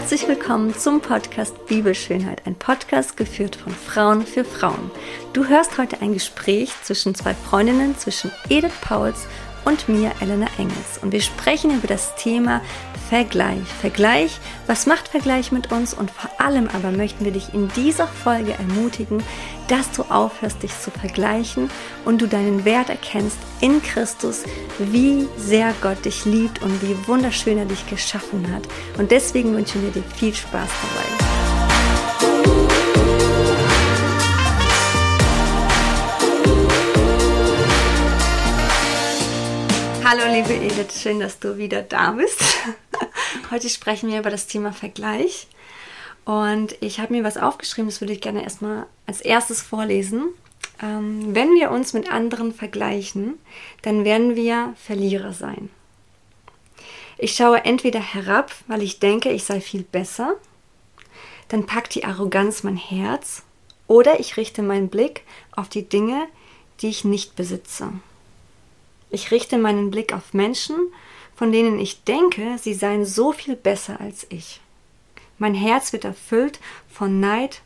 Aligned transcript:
Herzlich 0.00 0.28
willkommen 0.28 0.72
zum 0.76 1.00
Podcast 1.00 1.66
Bibelschönheit, 1.66 2.46
ein 2.46 2.54
Podcast 2.54 3.16
geführt 3.16 3.56
von 3.56 3.72
Frauen 3.72 4.24
für 4.24 4.44
Frauen. 4.44 4.92
Du 5.32 5.48
hörst 5.48 5.76
heute 5.76 6.00
ein 6.00 6.14
Gespräch 6.14 6.70
zwischen 6.84 7.16
zwei 7.16 7.34
Freundinnen, 7.34 7.98
zwischen 7.98 8.30
Edith 8.48 8.80
Pauls 8.80 9.26
und 9.68 9.86
mir, 9.86 10.12
Elena 10.20 10.46
Engels. 10.56 10.98
Und 11.02 11.12
wir 11.12 11.20
sprechen 11.20 11.70
über 11.76 11.86
das 11.86 12.14
Thema 12.16 12.62
Vergleich. 13.10 13.66
Vergleich, 13.80 14.38
was 14.66 14.86
macht 14.86 15.08
Vergleich 15.08 15.52
mit 15.52 15.70
uns? 15.70 15.92
Und 15.92 16.10
vor 16.10 16.30
allem 16.38 16.68
aber 16.68 16.90
möchten 16.90 17.24
wir 17.24 17.32
dich 17.32 17.52
in 17.52 17.68
dieser 17.68 18.06
Folge 18.06 18.54
ermutigen, 18.54 19.22
dass 19.68 19.90
du 19.92 20.02
aufhörst, 20.04 20.62
dich 20.62 20.78
zu 20.78 20.90
vergleichen 20.90 21.70
und 22.06 22.22
du 22.22 22.26
deinen 22.26 22.64
Wert 22.64 22.88
erkennst 22.88 23.38
in 23.60 23.82
Christus, 23.82 24.44
wie 24.78 25.28
sehr 25.36 25.74
Gott 25.82 26.02
dich 26.04 26.24
liebt 26.24 26.62
und 26.62 26.82
wie 26.82 26.96
wunderschön 27.06 27.58
er 27.58 27.66
dich 27.66 27.86
geschaffen 27.88 28.50
hat. 28.52 28.62
Und 28.98 29.10
deswegen 29.10 29.54
wünschen 29.54 29.82
wir 29.82 29.90
dir 29.90 30.02
viel 30.16 30.34
Spaß 30.34 30.68
dabei. 30.82 31.37
Hallo 40.10 40.22
liebe 40.32 40.54
Edith, 40.54 41.02
schön, 41.02 41.20
dass 41.20 41.38
du 41.38 41.58
wieder 41.58 41.82
da 41.82 42.12
bist. 42.12 42.40
Heute 43.50 43.68
sprechen 43.68 44.10
wir 44.10 44.20
über 44.20 44.30
das 44.30 44.46
Thema 44.46 44.72
Vergleich. 44.72 45.48
Und 46.24 46.74
ich 46.80 46.98
habe 46.98 47.12
mir 47.12 47.24
was 47.24 47.36
aufgeschrieben, 47.36 47.90
das 47.90 48.00
würde 48.00 48.14
ich 48.14 48.22
gerne 48.22 48.42
erstmal 48.42 48.86
als 49.04 49.20
erstes 49.20 49.60
vorlesen. 49.60 50.30
Ähm, 50.80 51.34
wenn 51.34 51.50
wir 51.50 51.70
uns 51.70 51.92
mit 51.92 52.10
anderen 52.10 52.54
vergleichen, 52.54 53.34
dann 53.82 54.06
werden 54.06 54.34
wir 54.34 54.72
Verlierer 54.82 55.34
sein. 55.34 55.68
Ich 57.18 57.34
schaue 57.34 57.66
entweder 57.66 58.00
herab, 58.00 58.54
weil 58.66 58.82
ich 58.82 59.00
denke, 59.00 59.28
ich 59.28 59.44
sei 59.44 59.60
viel 59.60 59.82
besser, 59.82 60.36
dann 61.48 61.66
packt 61.66 61.94
die 61.94 62.06
Arroganz 62.06 62.62
mein 62.62 62.78
Herz, 62.78 63.42
oder 63.86 64.20
ich 64.20 64.38
richte 64.38 64.62
meinen 64.62 64.88
Blick 64.88 65.24
auf 65.54 65.68
die 65.68 65.86
Dinge, 65.86 66.28
die 66.80 66.88
ich 66.88 67.04
nicht 67.04 67.36
besitze. 67.36 67.92
Ich 69.10 69.30
richte 69.30 69.58
meinen 69.58 69.90
Blick 69.90 70.12
auf 70.12 70.34
Menschen, 70.34 70.76
von 71.34 71.52
denen 71.52 71.78
ich 71.78 72.04
denke, 72.04 72.58
sie 72.58 72.74
seien 72.74 73.04
so 73.04 73.32
viel 73.32 73.56
besser 73.56 74.00
als 74.00 74.26
ich. 74.28 74.60
Mein 75.38 75.54
Herz 75.54 75.92
wird 75.92 76.04
erfüllt 76.04 76.58
von 76.92 77.20
Neid 77.20 77.62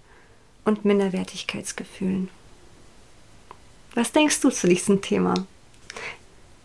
und 0.65 0.85
Minderwertigkeitsgefühlen. 0.85 2.29
Was 3.95 4.13
denkst 4.13 4.41
du 4.41 4.51
zu 4.51 4.69
diesem 4.69 5.01
Thema? 5.01 5.35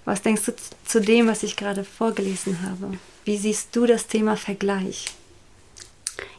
Was 0.05 0.21
denkst 0.21 0.45
du 0.45 0.53
zu 0.85 1.01
dem, 1.01 1.27
was 1.27 1.43
ich 1.43 1.55
gerade 1.55 1.83
vorgelesen 1.83 2.61
habe? 2.61 2.97
Wie 3.25 3.37
siehst 3.37 3.75
du 3.75 3.85
das 3.85 4.07
Thema 4.07 4.37
Vergleich? 4.37 5.05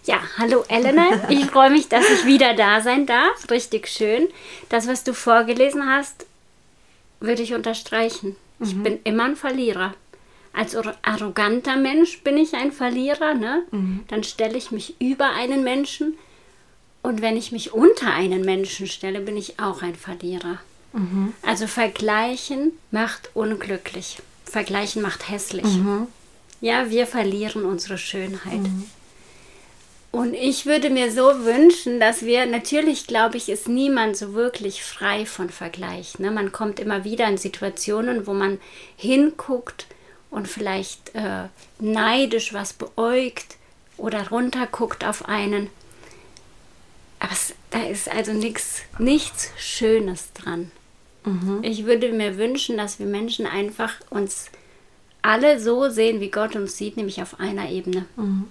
Ja, 0.04 0.20
hallo 0.38 0.64
Elena. 0.68 1.28
Ich 1.28 1.44
freue 1.50 1.70
mich, 1.70 1.88
dass 1.88 2.08
ich 2.08 2.24
wieder 2.24 2.54
da 2.54 2.80
sein 2.80 3.04
darf. 3.04 3.50
Richtig 3.50 3.88
schön. 3.88 4.28
Das, 4.70 4.86
was 4.86 5.04
du 5.04 5.12
vorgelesen 5.12 5.86
hast, 5.86 6.24
würde 7.20 7.42
ich 7.42 7.54
unterstreichen. 7.54 8.36
Mhm. 8.58 8.66
Ich 8.66 8.82
bin 8.82 8.98
immer 9.04 9.24
ein 9.24 9.36
Verlierer. 9.36 9.94
Als 10.52 10.74
arroganter 11.02 11.76
Mensch 11.76 12.22
bin 12.22 12.36
ich 12.36 12.54
ein 12.54 12.72
Verlierer, 12.72 13.34
ne? 13.34 13.62
Mhm. 13.70 14.00
Dann 14.08 14.24
stelle 14.24 14.56
ich 14.56 14.70
mich 14.70 15.00
über 15.00 15.30
einen 15.30 15.62
Menschen. 15.62 16.14
Und 17.02 17.22
wenn 17.22 17.36
ich 17.36 17.52
mich 17.52 17.72
unter 17.72 18.12
einen 18.12 18.42
Menschen 18.42 18.86
stelle, 18.86 19.20
bin 19.20 19.36
ich 19.36 19.60
auch 19.60 19.82
ein 19.82 19.94
Verlierer. 19.94 20.58
Mhm. 20.92 21.32
Also 21.42 21.66
vergleichen 21.66 22.72
macht 22.90 23.30
unglücklich. 23.34 24.18
Vergleichen 24.44 25.02
macht 25.02 25.28
hässlich. 25.28 25.64
Mhm. 25.64 26.08
Ja, 26.60 26.90
wir 26.90 27.06
verlieren 27.06 27.64
unsere 27.64 27.98
Schönheit. 27.98 28.60
Und 30.10 30.32
ich 30.32 30.64
würde 30.64 30.88
mir 30.88 31.12
so 31.12 31.44
wünschen, 31.44 32.00
dass 32.00 32.22
wir, 32.24 32.46
natürlich 32.46 33.06
glaube 33.06 33.36
ich, 33.36 33.48
ist 33.48 33.68
niemand 33.68 34.16
so 34.16 34.32
wirklich 34.32 34.82
frei 34.82 35.26
von 35.26 35.50
Vergleich. 35.50 36.18
Ne? 36.18 36.30
Man 36.30 36.50
kommt 36.50 36.80
immer 36.80 37.04
wieder 37.04 37.28
in 37.28 37.36
Situationen, 37.36 38.26
wo 38.26 38.32
man 38.32 38.58
hinguckt 38.96 39.86
und 40.30 40.48
vielleicht 40.48 41.14
äh, 41.14 41.48
neidisch 41.78 42.54
was 42.54 42.72
beäugt 42.72 43.56
oder 43.98 44.28
runterguckt 44.28 45.04
auf 45.04 45.28
einen. 45.28 45.68
Aber 47.20 47.32
es, 47.32 47.54
da 47.70 47.82
ist 47.86 48.10
also 48.10 48.32
nix, 48.32 48.82
nichts 48.98 49.50
Schönes 49.58 50.32
dran. 50.32 50.70
Mhm. 51.24 51.58
Ich 51.62 51.84
würde 51.84 52.12
mir 52.12 52.38
wünschen, 52.38 52.78
dass 52.78 52.98
wir 52.98 53.06
Menschen 53.06 53.44
einfach 53.44 53.94
uns 54.08 54.46
alle 55.20 55.60
so 55.60 55.90
sehen, 55.90 56.20
wie 56.20 56.30
Gott 56.30 56.56
uns 56.56 56.78
sieht, 56.78 56.96
nämlich 56.96 57.20
auf 57.20 57.40
einer 57.40 57.68
Ebene. 57.68 58.06
Mhm 58.16 58.46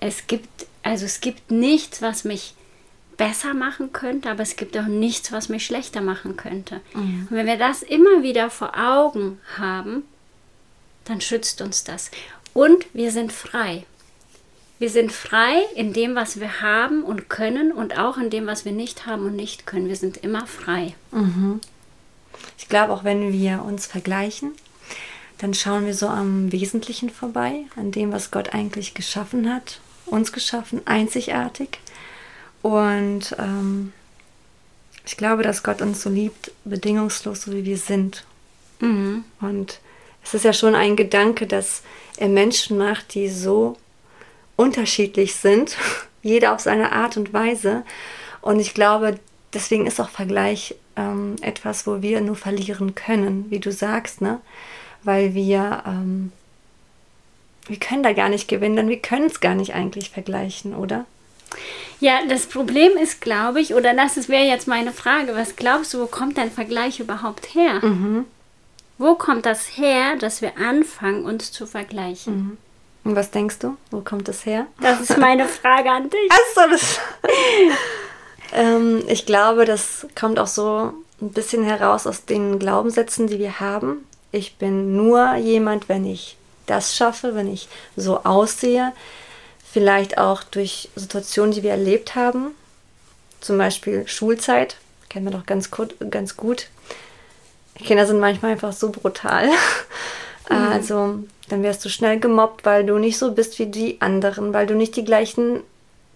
es 0.00 0.26
gibt, 0.26 0.66
also 0.82 1.04
es 1.04 1.20
gibt 1.20 1.50
nichts, 1.50 2.02
was 2.02 2.24
mich 2.24 2.54
besser 3.16 3.54
machen 3.54 3.92
könnte, 3.92 4.30
aber 4.30 4.42
es 4.42 4.56
gibt 4.56 4.76
auch 4.76 4.86
nichts, 4.86 5.32
was 5.32 5.48
mich 5.48 5.64
schlechter 5.64 6.00
machen 6.00 6.36
könnte. 6.36 6.80
Mhm. 6.94 7.28
Und 7.30 7.36
wenn 7.36 7.46
wir 7.46 7.56
das 7.56 7.82
immer 7.82 8.22
wieder 8.22 8.50
vor 8.50 8.72
Augen 8.76 9.40
haben, 9.56 10.04
dann 11.04 11.20
schützt 11.20 11.60
uns 11.62 11.84
das. 11.84 12.10
Und 12.52 12.86
wir 12.92 13.10
sind 13.10 13.32
frei. 13.32 13.84
Wir 14.78 14.90
sind 14.90 15.12
frei 15.12 15.62
in 15.74 15.94
dem, 15.94 16.14
was 16.14 16.38
wir 16.38 16.60
haben 16.60 17.02
und 17.02 17.30
können 17.30 17.72
und 17.72 17.98
auch 17.98 18.18
in 18.18 18.28
dem, 18.28 18.46
was 18.46 18.66
wir 18.66 18.72
nicht 18.72 19.06
haben 19.06 19.24
und 19.24 19.36
nicht 19.36 19.66
können. 19.66 19.88
Wir 19.88 19.96
sind 19.96 20.18
immer 20.18 20.46
frei. 20.46 20.94
Mhm. 21.12 21.60
Ich 22.58 22.68
glaube, 22.68 22.92
auch 22.92 23.04
wenn 23.04 23.32
wir 23.32 23.62
uns 23.62 23.86
vergleichen, 23.86 24.52
dann 25.38 25.54
schauen 25.54 25.86
wir 25.86 25.94
so 25.94 26.08
am 26.08 26.52
Wesentlichen 26.52 27.08
vorbei, 27.08 27.64
an 27.76 27.92
dem, 27.92 28.12
was 28.12 28.30
Gott 28.30 28.52
eigentlich 28.52 28.92
geschaffen 28.92 29.52
hat 29.52 29.80
uns 30.06 30.32
geschaffen, 30.32 30.82
einzigartig. 30.86 31.78
Und 32.62 33.36
ähm, 33.38 33.92
ich 35.04 35.16
glaube, 35.16 35.42
dass 35.42 35.62
Gott 35.62 35.82
uns 35.82 36.02
so 36.02 36.10
liebt, 36.10 36.50
bedingungslos, 36.64 37.42
so 37.42 37.52
wie 37.52 37.64
wir 37.64 37.78
sind. 37.78 38.24
Mhm. 38.80 39.24
Und 39.40 39.80
es 40.24 40.34
ist 40.34 40.44
ja 40.44 40.52
schon 40.52 40.74
ein 40.74 40.96
Gedanke, 40.96 41.46
dass 41.46 41.82
er 42.16 42.28
Menschen 42.28 42.78
macht, 42.78 43.14
die 43.14 43.28
so 43.28 43.76
unterschiedlich 44.56 45.36
sind, 45.36 45.76
jeder 46.22 46.52
auf 46.52 46.60
seine 46.60 46.92
Art 46.92 47.16
und 47.16 47.32
Weise. 47.32 47.84
Und 48.40 48.58
ich 48.58 48.74
glaube, 48.74 49.20
deswegen 49.52 49.86
ist 49.86 50.00
auch 50.00 50.08
Vergleich 50.08 50.74
ähm, 50.96 51.36
etwas, 51.40 51.86
wo 51.86 52.02
wir 52.02 52.20
nur 52.20 52.36
verlieren 52.36 52.94
können, 52.94 53.46
wie 53.50 53.60
du 53.60 53.70
sagst, 53.70 54.20
ne? 54.20 54.40
Weil 55.02 55.34
wir 55.34 55.84
ähm, 55.86 56.32
wir 57.68 57.78
können 57.78 58.02
da 58.02 58.12
gar 58.12 58.28
nicht 58.28 58.48
gewinnen, 58.48 58.76
denn 58.76 58.88
wir 58.88 59.00
können 59.00 59.26
es 59.26 59.40
gar 59.40 59.54
nicht 59.54 59.74
eigentlich 59.74 60.10
vergleichen, 60.10 60.74
oder? 60.74 61.04
Ja, 62.00 62.18
das 62.28 62.46
Problem 62.46 62.96
ist, 62.96 63.20
glaube 63.20 63.60
ich, 63.60 63.74
oder 63.74 63.94
das 63.94 64.28
wäre 64.28 64.44
jetzt 64.44 64.68
meine 64.68 64.92
Frage, 64.92 65.34
was 65.34 65.56
glaubst 65.56 65.94
du, 65.94 66.00
wo 66.00 66.06
kommt 66.06 66.36
dein 66.36 66.50
Vergleich 66.50 67.00
überhaupt 67.00 67.54
her? 67.54 67.84
Mhm. 67.84 68.26
Wo 68.98 69.14
kommt 69.14 69.46
das 69.46 69.76
her, 69.76 70.16
dass 70.18 70.42
wir 70.42 70.56
anfangen, 70.58 71.24
uns 71.24 71.52
zu 71.52 71.66
vergleichen? 71.66 72.34
Mhm. 72.34 72.58
Und 73.04 73.16
was 73.16 73.30
denkst 73.30 73.60
du? 73.60 73.76
Wo 73.90 74.00
kommt 74.00 74.26
das 74.28 74.44
her? 74.46 74.66
Das 74.80 75.00
ist 75.00 75.16
meine 75.16 75.46
Frage 75.46 75.90
an 75.90 76.10
dich. 76.10 76.30
Achso, 76.56 76.70
das. 76.70 76.98
ähm, 78.52 79.02
ich 79.06 79.26
glaube, 79.26 79.64
das 79.64 80.06
kommt 80.18 80.38
auch 80.38 80.48
so 80.48 80.92
ein 81.20 81.30
bisschen 81.30 81.62
heraus 81.62 82.06
aus 82.06 82.24
den 82.24 82.58
Glaubenssätzen, 82.58 83.26
die 83.28 83.38
wir 83.38 83.60
haben. 83.60 84.06
Ich 84.32 84.56
bin 84.56 84.96
nur 84.96 85.36
jemand, 85.36 85.88
wenn 85.88 86.04
ich 86.04 86.36
das 86.66 86.96
schaffe, 86.96 87.34
wenn 87.34 87.52
ich 87.52 87.68
so 87.96 88.24
aussehe. 88.24 88.92
Vielleicht 89.72 90.18
auch 90.18 90.42
durch 90.42 90.88
Situationen, 90.96 91.52
die 91.52 91.62
wir 91.62 91.70
erlebt 91.70 92.14
haben. 92.14 92.52
Zum 93.40 93.58
Beispiel 93.58 94.06
Schulzeit, 94.08 94.76
kennen 95.08 95.26
wir 95.26 95.32
doch 95.32 95.46
ganz 95.46 95.70
gut. 95.70 95.94
Ganz 96.10 96.36
gut. 96.36 96.68
Kinder 97.76 98.06
sind 98.06 98.20
manchmal 98.20 98.52
einfach 98.52 98.72
so 98.72 98.90
brutal. 98.90 99.48
Mhm. 100.48 100.56
Also 100.72 101.18
dann 101.48 101.64
wirst 101.64 101.84
du 101.84 101.88
schnell 101.88 102.20
gemobbt, 102.20 102.64
weil 102.64 102.86
du 102.86 102.98
nicht 102.98 103.18
so 103.18 103.32
bist 103.32 103.58
wie 103.58 103.66
die 103.66 104.00
anderen, 104.00 104.52
weil 104.52 104.68
du 104.68 104.74
nicht 104.74 104.94
die 104.94 105.04
gleichen 105.04 105.62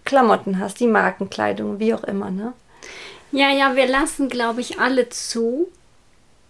Klamotten 0.05 0.59
hast, 0.59 0.79
die 0.79 0.87
Markenkleidung, 0.87 1.79
wie 1.79 1.93
auch 1.93 2.03
immer, 2.03 2.31
ne? 2.31 2.53
Ja, 3.31 3.49
ja, 3.49 3.75
wir 3.75 3.87
lassen, 3.87 4.29
glaube 4.29 4.61
ich, 4.61 4.79
alle 4.79 5.09
zu, 5.09 5.69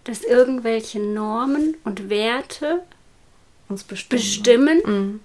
dass 0.03 0.23
irgendwelche 0.23 0.99
Normen 0.99 1.75
und 1.83 2.09
Werte 2.09 2.81
uns 3.71 3.83
bestimmen, 3.83 4.19
bestimmen 4.19 4.81
mhm. 4.85 5.19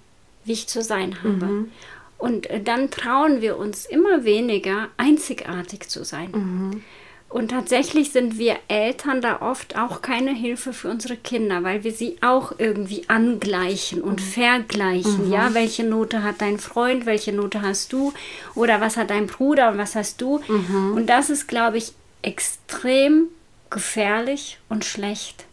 wie 0.45 0.53
ich 0.53 0.67
zu 0.67 0.81
sein 0.81 1.17
habe. 1.23 1.45
Mhm. 1.45 1.71
Und 2.17 2.49
äh, 2.49 2.61
dann 2.61 2.89
trauen 2.89 3.41
wir 3.41 3.57
uns 3.57 3.85
immer 3.85 4.23
weniger, 4.23 4.87
einzigartig 4.97 5.87
zu 5.87 6.03
sein. 6.03 6.31
Mhm. 6.31 6.83
Und 7.29 7.49
tatsächlich 7.49 8.13
sind 8.13 8.37
wir 8.37 8.55
Eltern 8.69 9.19
da 9.21 9.41
oft 9.41 9.77
auch 9.77 10.01
keine 10.01 10.33
Hilfe 10.33 10.71
für 10.71 10.89
unsere 10.89 11.17
Kinder, 11.17 11.61
weil 11.61 11.83
wir 11.83 11.91
sie 11.91 12.17
auch 12.21 12.53
irgendwie 12.57 13.03
angleichen 13.09 14.01
und 14.01 14.21
mhm. 14.21 14.25
vergleichen. 14.25 15.27
Mhm. 15.27 15.33
Ja, 15.33 15.53
welche 15.53 15.83
Note 15.83 16.23
hat 16.23 16.39
dein 16.39 16.57
Freund, 16.57 17.05
welche 17.05 17.33
Note 17.33 17.61
hast 17.61 17.91
du 17.91 18.13
oder 18.55 18.79
was 18.79 18.95
hat 18.95 19.09
dein 19.09 19.27
Bruder 19.27 19.71
und 19.71 19.77
was 19.77 19.95
hast 19.95 20.21
du? 20.21 20.39
Mhm. 20.47 20.93
Und 20.95 21.07
das 21.07 21.29
ist, 21.29 21.47
glaube 21.47 21.77
ich, 21.77 21.91
extrem 22.21 23.27
gefährlich 23.69 24.59
und 24.69 24.85
schlecht. 24.85 25.45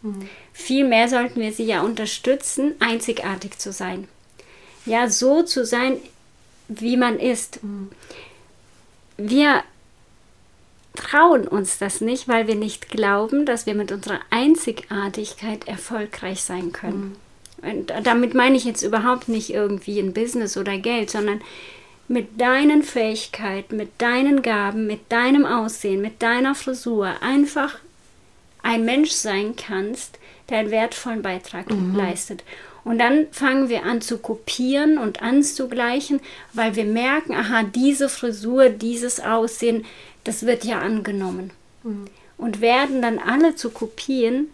Vielmehr 0.57 1.09
sollten 1.09 1.41
wir 1.41 1.51
sie 1.51 1.65
ja 1.65 1.81
unterstützen, 1.81 2.75
einzigartig 2.79 3.59
zu 3.59 3.73
sein. 3.73 4.07
Ja, 4.85 5.09
so 5.09 5.43
zu 5.43 5.65
sein, 5.65 5.97
wie 6.69 6.95
man 6.95 7.19
ist. 7.19 7.61
Mhm. 7.61 7.89
Wir 9.17 9.63
trauen 10.95 11.45
uns 11.45 11.77
das 11.77 11.99
nicht, 11.99 12.29
weil 12.29 12.47
wir 12.47 12.55
nicht 12.55 12.89
glauben, 12.89 13.45
dass 13.45 13.65
wir 13.65 13.75
mit 13.75 13.91
unserer 13.91 14.21
Einzigartigkeit 14.29 15.67
erfolgreich 15.67 16.41
sein 16.41 16.71
können. 16.71 17.17
Mhm. 17.61 17.69
Und 17.69 17.93
damit 18.03 18.33
meine 18.33 18.55
ich 18.55 18.63
jetzt 18.63 18.81
überhaupt 18.81 19.27
nicht 19.27 19.49
irgendwie 19.49 19.99
ein 19.99 20.13
Business 20.13 20.55
oder 20.55 20.77
Geld, 20.77 21.11
sondern 21.11 21.41
mit 22.07 22.39
deinen 22.39 22.81
Fähigkeiten, 22.81 23.75
mit 23.75 23.89
deinen 23.97 24.41
Gaben, 24.41 24.87
mit 24.87 25.11
deinem 25.11 25.45
Aussehen, 25.45 26.01
mit 26.01 26.21
deiner 26.21 26.55
Frisur 26.55 27.11
einfach 27.21 27.77
ein 28.63 28.85
Mensch 28.85 29.11
sein 29.11 29.57
kannst, 29.57 30.17
der 30.49 30.59
einen 30.59 30.71
wertvollen 30.71 31.21
Beitrag 31.21 31.69
mhm. 31.69 31.95
leistet. 31.95 32.43
Und 32.83 32.99
dann 32.99 33.27
fangen 33.31 33.67
wir 33.67 33.83
an 33.83 34.01
zu 34.01 34.19
kopieren 34.19 34.99
und 34.99 35.21
anzugleichen, 35.21 36.19
weil 36.53 36.75
wir 36.75 36.85
merken, 36.85 37.33
aha, 37.33 37.63
diese 37.63 38.09
Frisur, 38.09 38.69
dieses 38.69 39.19
Aussehen, 39.19 39.85
das 40.23 40.45
wird 40.45 40.63
ja 40.65 40.79
angenommen. 40.79 41.51
Mhm. 41.83 42.05
Und 42.37 42.61
werden 42.61 43.01
dann 43.01 43.17
alle 43.17 43.55
zu 43.55 43.71
Kopien 43.71 44.49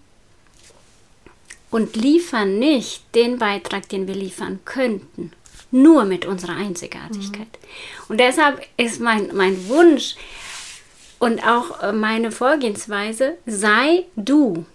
und 1.71 1.95
liefern 1.95 2.59
nicht 2.59 3.03
den 3.15 3.37
Beitrag, 3.37 3.89
den 3.89 4.07
wir 4.07 4.15
liefern 4.15 4.59
könnten. 4.65 5.31
Nur 5.71 6.05
mit 6.05 6.25
unserer 6.25 6.55
Einzigartigkeit. 6.55 7.47
Mhm. 7.47 8.05
Und 8.09 8.19
deshalb 8.19 8.65
ist 8.77 9.01
mein, 9.01 9.35
mein 9.35 9.67
Wunsch 9.67 10.15
und 11.19 11.45
auch 11.45 11.81
äh, 11.81 11.91
meine 11.91 12.31
Vorgehensweise, 12.31 13.37
sei 13.45 14.05
du. 14.15 14.65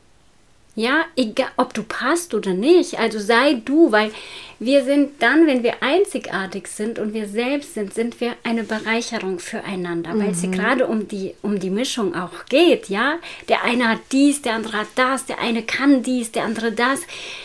Ja, 0.79 1.07
egal, 1.17 1.49
ob 1.57 1.73
du 1.73 1.83
passt 1.83 2.35
oder 2.35 2.53
nicht. 2.53 2.99
Also 2.99 3.19
sei 3.19 3.55
du, 3.55 3.93
weil 3.93 4.13
wir 4.59 4.85
sind 4.85 5.23
dann, 5.23 5.47
wenn 5.47 5.63
wir 5.63 5.83
einzigartig 5.83 6.69
sind 6.69 6.99
und 6.99 7.15
wir 7.15 7.29
selbst 7.29 7.73
sind, 7.73 7.95
sind 7.95 8.21
wir 8.21 8.35
eine 8.45 8.63
Bereicherung 8.63 9.39
füreinander, 9.39 10.13
mhm. 10.13 10.21
weil 10.21 10.31
es 10.33 10.43
gerade 10.43 10.87
um 10.87 11.09
die, 11.09 11.35
um 11.41 11.59
die 11.59 11.71
Mischung 11.71 12.15
auch 12.15 12.45
geht, 12.51 12.91
ja. 12.91 13.19
Der 13.49 13.65
eine 13.65 13.89
hat 13.89 14.01
dies, 14.13 14.43
der 14.43 14.53
andere 14.53 14.81
hat 14.81 14.89
das, 14.97 15.25
der 15.25 15.39
eine 15.39 15.63
kann 15.63 16.03
dies, 16.03 16.31
der 16.33 16.45
andere 16.45 16.73
das. 16.73 17.01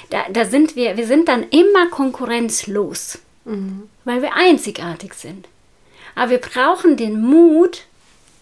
Da, 0.10 0.26
da 0.30 0.44
sind 0.44 0.76
wir, 0.76 0.98
wir 0.98 1.08
sind 1.08 1.30
dann 1.30 1.48
immer 1.52 1.88
konkurrenzlos, 1.88 3.20
mhm. 3.46 3.84
weil 4.04 4.22
wir 4.22 4.36
einzigartig 4.36 5.14
sind. 5.14 5.48
Aber 6.16 6.32
wir 6.32 6.40
brauchen 6.40 6.98
den 6.98 7.22
Mut, 7.22 7.86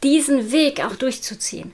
diesen 0.01 0.51
Weg 0.51 0.83
auch 0.83 0.95
durchzuziehen. 0.95 1.73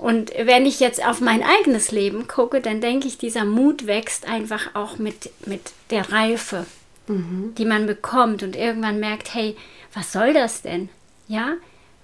Und 0.00 0.32
wenn 0.36 0.64
ich 0.64 0.80
jetzt 0.80 1.04
auf 1.04 1.20
mein 1.20 1.42
eigenes 1.42 1.90
Leben 1.90 2.28
gucke, 2.28 2.60
dann 2.60 2.80
denke 2.80 3.08
ich, 3.08 3.18
dieser 3.18 3.44
Mut 3.44 3.86
wächst 3.86 4.28
einfach 4.28 4.74
auch 4.74 4.98
mit, 4.98 5.30
mit 5.46 5.72
der 5.90 6.12
Reife, 6.12 6.66
mhm. 7.08 7.54
die 7.58 7.64
man 7.64 7.86
bekommt 7.86 8.42
und 8.42 8.54
irgendwann 8.54 9.00
merkt, 9.00 9.34
hey, 9.34 9.56
was 9.92 10.12
soll 10.12 10.32
das 10.32 10.62
denn? 10.62 10.88
Ja, 11.26 11.54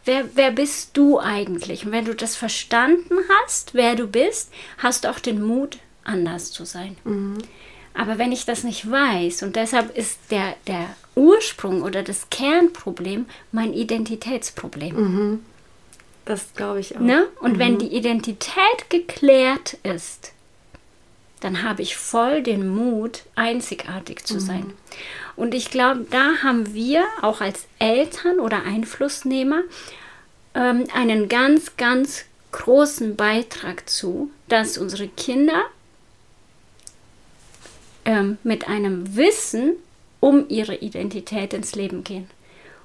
wer, 0.05 0.25
wer 0.35 0.51
bist 0.51 0.97
du 0.97 1.21
eigentlich? 1.21 1.87
Und 1.87 1.93
wenn 1.93 2.05
du 2.05 2.15
das 2.15 2.35
verstanden 2.37 3.17
hast, 3.43 3.75
wer 3.75 3.95
du 3.95 4.07
bist, 4.07 4.51
hast 4.79 5.05
du 5.05 5.11
auch 5.11 5.21
den 5.21 5.43
Mut, 5.43 5.79
anders 6.03 6.51
zu 6.51 6.65
sein. 6.65 6.97
Mhm. 7.05 7.39
Aber 7.95 8.19
wenn 8.19 8.33
ich 8.33 8.45
das 8.45 8.65
nicht 8.65 8.91
weiß, 8.91 9.45
und 9.45 9.55
deshalb 9.55 9.97
ist 9.97 10.19
der, 10.31 10.57
der 10.67 10.89
Ursprung 11.15 11.83
oder 11.83 12.03
das 12.03 12.29
Kernproblem 12.29 13.27
mein 13.53 13.73
Identitätsproblem. 13.73 14.97
Mhm. 14.97 15.45
Das 16.25 16.55
glaube 16.55 16.81
ich 16.81 16.97
auch. 16.97 17.01
Ne? 17.01 17.27
Und 17.41 17.55
mhm. 17.55 17.59
wenn 17.59 17.79
die 17.79 17.95
Identität 17.95 18.89
geklärt 18.89 19.75
ist, 19.83 20.33
dann 21.41 21.63
habe 21.63 21.83
ich 21.83 21.97
voll 21.97 22.43
den 22.43 22.69
Mut, 22.69 23.23
einzigartig 23.35 24.25
zu 24.25 24.35
mhm. 24.35 24.41
sein. 24.41 24.73
Und 25.37 25.53
ich 25.53 25.71
glaube, 25.71 26.07
da 26.11 26.43
haben 26.43 26.73
wir 26.73 27.05
auch 27.21 27.41
als 27.41 27.67
Eltern 27.79 28.41
oder 28.41 28.63
Einflussnehmer 28.63 29.63
ähm, 30.55 30.85
einen 30.95 31.29
ganz, 31.29 31.77
ganz 31.77 32.25
großen 32.53 33.17
Beitrag 33.17 33.91
zu, 33.91 34.31
dass 34.49 34.79
unsere 34.79 35.09
Kinder 35.09 35.65
ähm, 38.05 38.39
mit 38.43 38.69
einem 38.69 39.17
Wissen 39.17 39.73
um 40.21 40.49
ihre 40.49 40.77
Identität 40.77 41.53
ins 41.53 41.75
Leben 41.75 42.05
gehen 42.05 42.31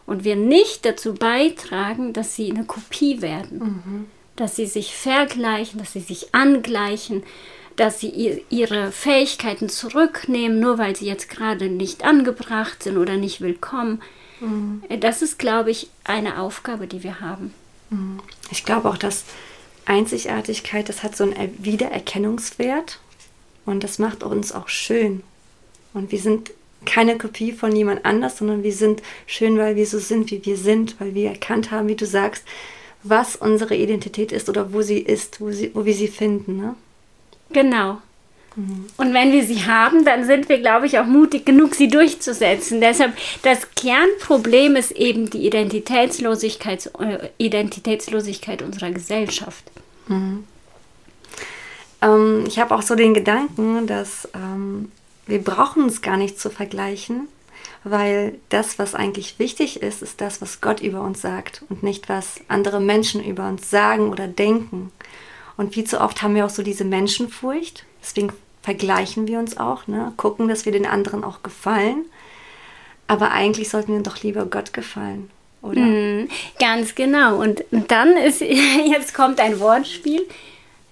und 0.09 0.23
wir 0.23 0.35
nicht 0.35 0.85
dazu 0.85 1.13
beitragen, 1.13 2.13
dass 2.13 2.35
sie 2.35 2.49
eine 2.49 2.65
Kopie 2.65 3.21
werden, 3.21 3.59
mhm. 3.59 4.05
dass 4.35 4.55
sie 4.55 4.65
sich 4.65 4.95
vergleichen, 4.95 5.79
dass 5.79 5.93
sie 5.93 5.99
sich 5.99 6.33
angleichen, 6.33 7.21
dass 7.75 7.99
sie 7.99 8.43
ihre 8.49 8.91
Fähigkeiten 8.91 9.69
zurücknehmen, 9.69 10.59
nur 10.59 10.79
weil 10.79 10.95
sie 10.95 11.05
jetzt 11.05 11.29
gerade 11.29 11.69
nicht 11.69 12.03
angebracht 12.03 12.83
sind 12.83 12.97
oder 12.97 13.17
nicht 13.17 13.39
willkommen. 13.39 14.01
Mhm. 14.39 14.81
Das 14.99 15.21
ist, 15.21 15.37
glaube 15.37 15.69
ich, 15.69 15.91
eine 16.03 16.39
Aufgabe, 16.39 16.87
die 16.87 17.03
wir 17.03 17.21
haben. 17.21 17.53
Mhm. 17.91 18.19
Ich 18.49 18.65
glaube 18.65 18.89
auch, 18.89 18.97
dass 18.97 19.25
Einzigartigkeit, 19.85 20.89
das 20.89 21.03
hat 21.03 21.15
so 21.15 21.23
einen 21.23 21.63
Wiedererkennungswert 21.63 22.99
und 23.65 23.83
das 23.83 23.99
macht 23.99 24.23
uns 24.23 24.53
auch 24.53 24.69
schön. 24.69 25.21
Und 25.93 26.11
wir 26.11 26.19
sind 26.19 26.49
keine 26.89 27.17
Kopie 27.17 27.51
von 27.51 27.75
jemand 27.75 28.03
anders, 28.05 28.37
sondern 28.37 28.63
wir 28.63 28.73
sind 28.73 29.01
schön, 29.27 29.57
weil 29.57 29.75
wir 29.75 29.85
so 29.85 29.99
sind, 29.99 30.31
wie 30.31 30.43
wir 30.45 30.57
sind, 30.57 30.99
weil 30.99 31.13
wir 31.13 31.29
erkannt 31.29 31.71
haben, 31.71 31.87
wie 31.87 31.95
du 31.95 32.05
sagst, 32.05 32.43
was 33.03 33.35
unsere 33.35 33.75
Identität 33.75 34.31
ist 34.31 34.49
oder 34.49 34.73
wo 34.73 34.81
sie 34.81 34.99
ist, 34.99 35.39
wo, 35.39 35.51
sie, 35.51 35.71
wo 35.73 35.85
wir 35.85 35.93
sie 35.93 36.07
finden. 36.07 36.57
Ne? 36.57 36.75
Genau. 37.51 37.99
Mhm. 38.55 38.87
Und 38.97 39.13
wenn 39.13 39.31
wir 39.31 39.43
sie 39.43 39.65
haben, 39.65 40.03
dann 40.03 40.25
sind 40.25 40.49
wir, 40.49 40.59
glaube 40.59 40.87
ich, 40.87 40.97
auch 40.99 41.05
mutig 41.05 41.45
genug, 41.45 41.75
sie 41.75 41.87
durchzusetzen. 41.87 42.81
Deshalb, 42.81 43.13
das 43.43 43.67
Kernproblem 43.75 44.75
ist 44.75 44.91
eben 44.91 45.29
die 45.29 45.45
Identitätslosigkeit, 45.45 46.91
äh, 46.99 47.29
Identitätslosigkeit 47.37 48.61
unserer 48.61 48.91
Gesellschaft. 48.91 49.63
Mhm. 50.07 50.43
Ähm, 52.01 52.45
ich 52.47 52.59
habe 52.59 52.75
auch 52.75 52.81
so 52.81 52.95
den 52.95 53.13
Gedanken, 53.13 53.87
dass 53.87 54.27
ähm, 54.33 54.91
wir 55.29 55.43
brauchen 55.43 55.83
uns 55.83 56.01
gar 56.01 56.17
nicht 56.17 56.39
zu 56.39 56.49
vergleichen, 56.49 57.27
weil 57.83 58.39
das, 58.49 58.79
was 58.79 58.95
eigentlich 58.95 59.39
wichtig 59.39 59.81
ist, 59.81 60.01
ist 60.01 60.21
das, 60.21 60.41
was 60.41 60.59
Gott 60.59 60.81
über 60.81 61.01
uns 61.01 61.21
sagt 61.21 61.63
und 61.69 61.83
nicht, 61.83 62.09
was 62.09 62.41
andere 62.47 62.81
Menschen 62.81 63.23
über 63.23 63.47
uns 63.47 63.69
sagen 63.69 64.09
oder 64.09 64.27
denken. 64.27 64.91
Und 65.55 65.73
viel 65.73 65.85
zu 65.85 66.01
oft 66.01 66.21
haben 66.21 66.35
wir 66.35 66.45
auch 66.45 66.49
so 66.49 66.63
diese 66.63 66.85
Menschenfurcht, 66.85 67.85
deswegen 68.01 68.31
vergleichen 68.61 69.27
wir 69.27 69.39
uns 69.39 69.57
auch, 69.57 69.87
ne? 69.87 70.13
gucken, 70.17 70.47
dass 70.47 70.65
wir 70.65 70.71
den 70.71 70.85
anderen 70.85 71.23
auch 71.23 71.43
gefallen. 71.43 72.05
Aber 73.07 73.31
eigentlich 73.31 73.69
sollten 73.69 73.93
wir 73.93 74.03
doch 74.03 74.21
lieber 74.21 74.45
Gott 74.45 74.73
gefallen, 74.73 75.31
oder? 75.61 75.81
Mm, 75.81 76.29
ganz 76.59 76.93
genau. 76.93 77.41
Und 77.41 77.63
dann 77.71 78.15
ist, 78.17 78.41
jetzt 78.41 79.13
kommt 79.13 79.39
ein 79.39 79.59
Wortspiel. 79.59 80.21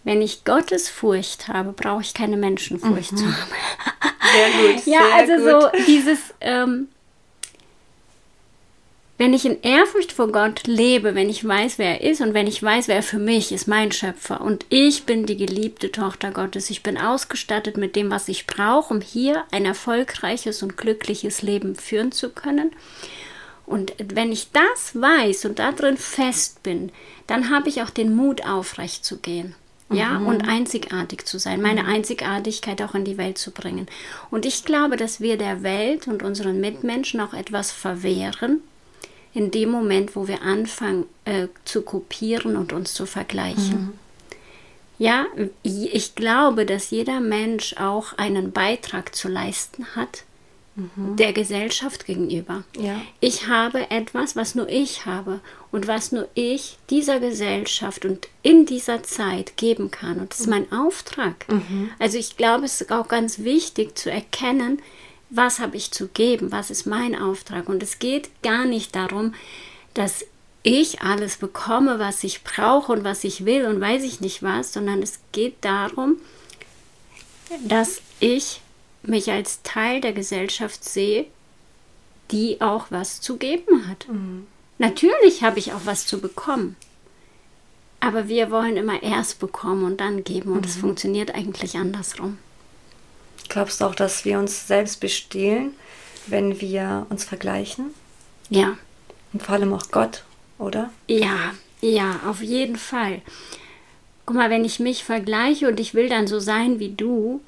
Wenn 0.08 0.22
ich 0.22 0.46
Gottes 0.46 0.88
Furcht 0.88 1.50
habe, 1.50 1.74
brauche 1.74 2.02
ich 2.02 2.14
keine 2.14 2.38
Menschenfurcht 2.38 3.12
mhm. 3.12 3.18
zu 3.18 3.26
haben. 3.26 3.52
Sehr 4.32 4.50
gut. 4.52 4.86
ja, 4.86 5.02
sehr 5.02 5.16
also 5.16 5.34
gut. 5.44 5.72
so 5.76 5.86
dieses, 5.86 6.20
ähm, 6.40 6.88
wenn 9.18 9.34
ich 9.34 9.44
in 9.44 9.62
Ehrfurcht 9.64 10.14
vor 10.14 10.32
Gott 10.32 10.66
lebe, 10.66 11.14
wenn 11.14 11.30
ich 11.30 11.46
weiß, 11.46 11.78
wer 11.78 12.00
er 12.00 12.10
ist 12.10 12.22
und 12.22 12.34
wenn 12.34 12.48
ich 12.48 12.64
weiß, 12.64 12.88
wer 12.88 12.96
er 12.96 13.04
für 13.04 13.20
mich 13.20 13.52
ist, 13.52 13.68
mein 13.68 13.92
Schöpfer 13.92 14.40
und 14.40 14.66
ich 14.70 15.04
bin 15.04 15.26
die 15.26 15.36
geliebte 15.36 15.92
Tochter 15.92 16.32
Gottes, 16.32 16.70
ich 16.70 16.84
bin 16.84 16.98
ausgestattet 16.98 17.76
mit 17.76 17.98
dem, 17.98 18.10
was 18.10 18.30
ich 18.30 18.48
brauche, 18.48 18.94
um 18.94 19.02
hier 19.02 19.44
ein 19.52 19.66
erfolgreiches 19.66 20.64
und 20.64 20.78
glückliches 20.78 21.42
Leben 21.42 21.76
führen 21.76 22.14
zu 22.14 22.30
können. 22.30 22.72
Und 23.66 23.94
wenn 23.98 24.32
ich 24.32 24.54
das 24.54 25.02
weiß 25.02 25.44
und 25.44 25.60
darin 25.60 25.98
fest 25.98 26.64
bin, 26.64 26.94
dann 27.28 27.50
habe 27.50 27.68
ich 27.68 27.82
auch 27.82 27.90
den 27.90 28.16
Mut, 28.16 28.46
aufrecht 28.46 29.04
zu 29.04 29.18
gehen 29.18 29.54
ja, 29.90 30.20
mhm. 30.20 30.28
und 30.28 30.48
einzigartig 30.48 31.26
zu 31.26 31.40
sein, 31.40 31.62
meine 31.62 31.84
mhm. 31.84 31.90
Einzigartigkeit 31.90 32.82
auch 32.82 32.96
in 32.96 33.06
die 33.06 33.18
Welt 33.18 33.38
zu 33.38 33.52
bringen. 33.52 33.88
Und 34.30 34.46
ich 34.46 34.66
glaube, 34.66 34.98
dass 34.98 35.22
wir 35.22 35.38
der 35.38 35.64
Welt 35.64 36.08
und 36.08 36.24
unseren 36.24 36.60
Mitmenschen 36.60 37.20
auch 37.20 37.34
etwas 37.34 37.72
verwehren, 37.72 38.62
in 39.34 39.52
dem 39.52 39.70
Moment, 39.70 40.16
wo 40.16 40.28
wir 40.28 40.42
anfangen 40.42 41.06
äh, 41.26 41.48
zu 41.64 41.84
kopieren 41.84 42.56
und 42.56 42.74
uns 42.74 42.94
zu 42.94 43.06
vergleichen. 43.06 43.80
Mhm. 43.80 43.94
Ja, 45.00 45.28
ich 45.62 46.16
glaube, 46.16 46.66
dass 46.66 46.90
jeder 46.90 47.20
Mensch 47.20 47.76
auch 47.78 48.18
einen 48.18 48.52
Beitrag 48.52 49.14
zu 49.14 49.28
leisten 49.28 49.86
hat 49.96 50.24
mhm. 50.78 51.16
der 51.18 51.34
Gesellschaft 51.34 52.06
gegenüber. 52.06 52.64
Ja. 52.80 53.02
Ich 53.20 53.48
habe 53.48 53.92
etwas, 53.92 54.36
was 54.36 54.56
nur 54.56 54.70
ich 54.70 55.06
habe 55.06 55.42
und 55.72 55.88
was 55.88 56.12
nur 56.12 56.28
ich 56.34 56.78
dieser 56.90 57.20
Gesellschaft 57.20 58.06
und 58.06 58.28
in 58.44 58.66
dieser 58.66 59.04
Zeit 59.04 59.58
geben 59.58 59.92
kann. 59.92 60.20
Und 60.20 60.32
das 60.32 60.42
ist 60.42 60.48
mein 60.48 60.72
Auftrag. 60.72 61.46
Mhm. 61.50 61.90
Also 62.00 62.18
ich 62.18 62.38
glaube, 62.38 62.66
es 62.66 62.82
ist 62.82 62.92
auch 62.92 63.08
ganz 63.08 63.40
wichtig 63.40 63.98
zu 63.98 64.10
erkennen, 64.10 64.82
was 65.30 65.60
habe 65.60 65.76
ich 65.76 65.92
zu 65.92 66.08
geben, 66.08 66.52
was 66.52 66.72
ist 66.72 66.86
mein 66.86 67.20
Auftrag. 67.20 67.68
Und 67.68 67.84
es 67.84 68.00
geht 68.00 68.30
gar 68.44 68.66
nicht 68.66 68.96
darum, 68.96 69.34
dass 69.94 70.26
ich 70.64 71.02
alles 71.02 71.38
bekomme, 71.38 72.00
was 72.00 72.24
ich 72.24 72.44
brauche 72.44 72.92
und 72.92 73.04
was 73.04 73.24
ich 73.24 73.46
will 73.46 73.66
und 73.66 73.82
weiß 73.82 74.04
ich 74.04 74.22
nicht 74.22 74.44
was, 74.44 74.74
sondern 74.74 75.02
es 75.02 75.20
geht 75.32 75.56
darum, 75.62 76.18
dass 77.66 78.02
ich 78.20 78.62
mich 79.08 79.32
als 79.32 79.62
Teil 79.64 80.02
der 80.02 80.14
Gesellschaft 80.14 80.84
sehe, 80.84 81.26
die 82.32 82.62
auch 82.62 82.88
was 82.90 83.22
zu 83.22 83.38
geben 83.38 83.88
hat. 83.88 84.06
Natürlich 84.78 85.44
habe 85.44 85.60
ich 85.60 85.74
auch 85.74 85.82
was 85.86 86.06
zu 86.06 86.20
bekommen. 86.20 86.76
Aber 88.00 88.28
wir 88.28 88.52
wollen 88.52 88.78
immer 88.78 89.02
erst 89.02 89.40
bekommen 89.40 89.84
und 89.84 89.98
dann 90.02 90.24
geben 90.24 90.52
und 90.52 90.66
es 90.66 90.76
funktioniert 90.76 91.34
eigentlich 91.34 91.76
andersrum. 91.78 92.38
Glaubst 93.50 93.82
du 93.82 93.86
auch, 93.86 93.96
dass 93.96 94.24
wir 94.26 94.38
uns 94.40 94.68
selbst 94.68 95.00
bestehlen, 95.00 95.74
wenn 96.28 96.60
wir 96.62 97.08
uns 97.10 97.24
vergleichen? 97.24 97.88
Ja, 98.50 98.78
Und 99.34 99.42
vor 99.44 99.56
allem 99.56 99.74
auch 99.74 99.90
Gott, 99.92 100.24
oder? 100.60 100.92
ja, 101.08 101.54
ja, 101.82 102.20
auf 102.28 102.42
jeden 102.42 102.76
Fall. 102.76 103.22
Guck 104.26 104.36
mal, 104.36 104.50
wenn 104.50 104.66
ich 104.66 104.80
mich 104.80 105.04
vergleiche 105.04 105.68
und 105.68 105.80
ich 105.80 105.94
will 105.94 106.10
dann 106.10 106.28
so 106.28 106.40
sein 106.40 106.80
wie 106.80 106.90
du, 106.94 107.40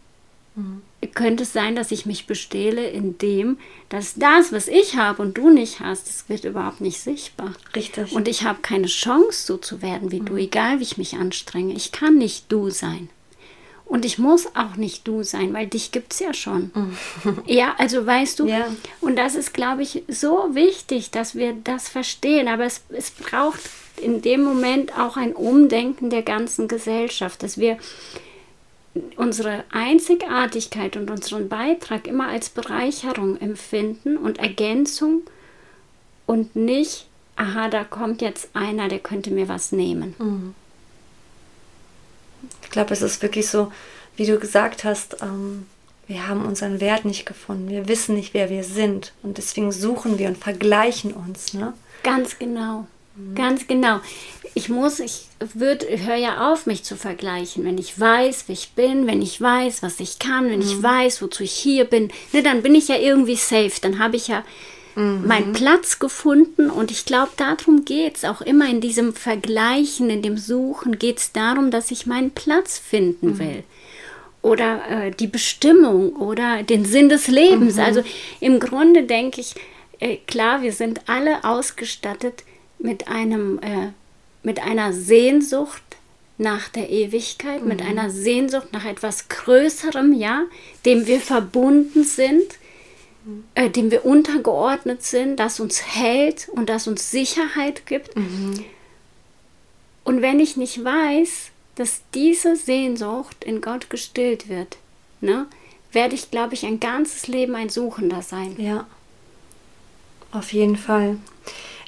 könnte 1.13 1.43
es 1.43 1.53
sein, 1.53 1.75
dass 1.75 1.91
ich 1.91 2.05
mich 2.05 2.27
bestehle 2.27 2.87
in 2.89 3.17
dem, 3.17 3.57
dass 3.87 4.15
das, 4.15 4.51
was 4.51 4.67
ich 4.67 4.95
habe 4.97 5.21
und 5.21 5.37
du 5.37 5.49
nicht 5.49 5.79
hast, 5.79 6.07
das 6.07 6.27
wird 6.27 6.43
überhaupt 6.43 6.81
nicht 6.81 6.99
sichtbar. 6.99 7.53
Richtig. 7.75 8.11
Und 8.11 8.27
ich 8.27 8.43
habe 8.43 8.59
keine 8.61 8.87
Chance, 8.87 9.45
so 9.45 9.57
zu 9.57 9.81
werden 9.81 10.11
wie 10.11 10.19
du, 10.19 10.35
egal 10.35 10.79
wie 10.79 10.83
ich 10.83 10.97
mich 10.97 11.15
anstrenge. 11.15 11.73
Ich 11.73 11.91
kann 11.91 12.17
nicht 12.17 12.51
du 12.51 12.69
sein. 12.69 13.09
Und 13.85 14.05
ich 14.05 14.19
muss 14.19 14.55
auch 14.55 14.75
nicht 14.75 15.07
du 15.07 15.23
sein, 15.23 15.51
weil 15.53 15.65
dich 15.65 15.91
gibt 15.91 16.13
es 16.13 16.19
ja 16.19 16.31
schon. 16.33 16.69
Ja, 17.47 17.73
also 17.79 18.05
weißt 18.05 18.39
du, 18.39 18.45
Ja. 18.47 18.67
und 19.01 19.15
das 19.15 19.33
ist, 19.33 19.51
glaube 19.53 19.81
ich, 19.81 20.03
so 20.07 20.49
wichtig, 20.53 21.09
dass 21.09 21.33
wir 21.33 21.53
das 21.63 21.89
verstehen. 21.89 22.47
Aber 22.47 22.65
es, 22.65 22.81
es 22.89 23.09
braucht 23.09 23.59
in 23.99 24.21
dem 24.21 24.43
Moment 24.43 24.95
auch 24.99 25.17
ein 25.17 25.33
Umdenken 25.33 26.11
der 26.11 26.21
ganzen 26.21 26.67
Gesellschaft, 26.67 27.41
dass 27.41 27.57
wir 27.57 27.79
unsere 29.15 29.63
Einzigartigkeit 29.71 30.97
und 30.97 31.11
unseren 31.11 31.49
Beitrag 31.49 32.07
immer 32.07 32.27
als 32.27 32.49
Bereicherung 32.49 33.39
empfinden 33.39 34.17
und 34.17 34.39
Ergänzung 34.39 35.21
und 36.25 36.55
nicht, 36.55 37.07
aha, 37.35 37.69
da 37.69 37.83
kommt 37.83 38.21
jetzt 38.21 38.49
einer, 38.53 38.87
der 38.87 38.99
könnte 38.99 39.31
mir 39.31 39.47
was 39.47 39.71
nehmen. 39.71 40.55
Ich 42.63 42.69
glaube, 42.69 42.93
es 42.93 43.01
ist 43.01 43.21
wirklich 43.21 43.47
so, 43.47 43.71
wie 44.15 44.25
du 44.25 44.39
gesagt 44.39 44.83
hast, 44.83 45.21
ähm, 45.21 45.65
wir 46.07 46.27
haben 46.27 46.45
unseren 46.45 46.79
Wert 46.79 47.05
nicht 47.05 47.25
gefunden. 47.25 47.69
Wir 47.69 47.87
wissen 47.87 48.15
nicht, 48.15 48.33
wer 48.33 48.49
wir 48.49 48.63
sind. 48.63 49.13
Und 49.21 49.37
deswegen 49.37 49.71
suchen 49.71 50.17
wir 50.17 50.27
und 50.27 50.37
vergleichen 50.37 51.13
uns. 51.13 51.53
Ne? 51.53 51.73
Ganz 52.03 52.39
genau. 52.39 52.87
Ganz 53.35 53.67
genau. 53.67 53.99
Ich 54.55 54.69
muss, 54.69 54.99
ich 54.99 55.25
würde, 55.53 55.85
höre 56.05 56.15
ja 56.15 56.51
auf, 56.51 56.65
mich 56.65 56.83
zu 56.83 56.95
vergleichen. 56.95 57.63
Wenn 57.63 57.77
ich 57.77 57.99
weiß, 57.99 58.45
wer 58.47 58.53
ich 58.53 58.71
bin, 58.71 59.07
wenn 59.07 59.21
ich 59.21 59.39
weiß, 59.39 59.83
was 59.83 59.99
ich 59.99 60.19
kann, 60.19 60.49
wenn 60.49 60.61
ich 60.61 60.81
weiß, 60.81 61.21
wozu 61.21 61.43
ich 61.43 61.51
hier 61.51 61.85
bin, 61.85 62.09
ne, 62.33 62.43
dann 62.43 62.61
bin 62.61 62.75
ich 62.75 62.87
ja 62.87 62.97
irgendwie 62.97 63.35
safe. 63.35 63.73
Dann 63.81 63.99
habe 63.99 64.15
ich 64.15 64.27
ja 64.27 64.43
meinen 64.95 65.53
Platz 65.53 65.99
gefunden 65.99 66.69
und 66.69 66.91
ich 66.91 67.05
glaube, 67.05 67.31
darum 67.37 67.85
geht 67.85 68.17
es 68.17 68.25
auch 68.25 68.41
immer 68.41 68.69
in 68.69 68.81
diesem 68.81 69.13
Vergleichen, 69.13 70.09
in 70.09 70.21
dem 70.21 70.37
Suchen, 70.37 70.99
geht 70.99 71.19
es 71.19 71.31
darum, 71.31 71.71
dass 71.71 71.91
ich 71.91 72.05
meinen 72.05 72.31
Platz 72.31 72.77
finden 72.77 73.39
will. 73.39 73.63
Oder 74.41 74.81
äh, 74.89 75.11
die 75.11 75.27
Bestimmung 75.27 76.13
oder 76.17 76.63
den 76.63 76.83
Sinn 76.83 77.07
des 77.07 77.27
Lebens. 77.27 77.77
Also 77.77 78.03
im 78.41 78.59
Grunde 78.59 79.03
denke 79.03 79.39
ich, 79.39 79.55
äh, 79.99 80.17
klar, 80.17 80.61
wir 80.63 80.73
sind 80.73 81.01
alle 81.07 81.43
ausgestattet 81.45 82.43
mit 82.79 83.07
einem, 83.07 83.59
äh, 83.59 83.89
mit 84.43 84.61
einer 84.61 84.93
Sehnsucht 84.93 85.83
nach 86.37 86.69
der 86.69 86.89
Ewigkeit, 86.89 87.65
mit 87.65 87.81
einer 87.81 88.09
Sehnsucht 88.09 88.71
nach 88.71 88.85
etwas 88.85 89.27
Größerem, 89.27 90.13
ja, 90.13 90.43
dem 90.85 91.05
wir 91.05 91.19
verbunden 91.19 92.03
sind, 92.05 92.57
äh, 93.55 93.69
dem 93.69 93.91
wir 93.91 94.05
untergeordnet 94.05 95.03
sind, 95.03 95.37
das 95.37 95.59
uns 95.59 95.85
hält 95.95 96.47
und 96.49 96.69
das 96.69 96.87
uns 96.87 97.11
Sicherheit 97.11 97.85
gibt. 97.85 98.15
Und 100.05 100.21
wenn 100.21 100.39
ich 100.39 100.55
nicht 100.55 100.83
weiß, 100.83 101.51
dass 101.75 102.01
diese 102.13 102.55
Sehnsucht 102.55 103.43
in 103.43 103.61
Gott 103.61 103.89
gestillt 103.89 104.49
wird, 104.49 104.77
ne, 105.21 105.45
werde 105.91 106.15
ich, 106.15 106.31
glaube 106.31 106.53
ich, 106.53 106.65
ein 106.65 106.79
ganzes 106.79 107.27
Leben 107.27 107.55
ein 107.55 107.69
Suchender 107.69 108.21
sein. 108.21 108.55
Ja. 108.57 108.87
Auf 110.31 110.53
jeden 110.53 110.77
Fall. 110.77 111.17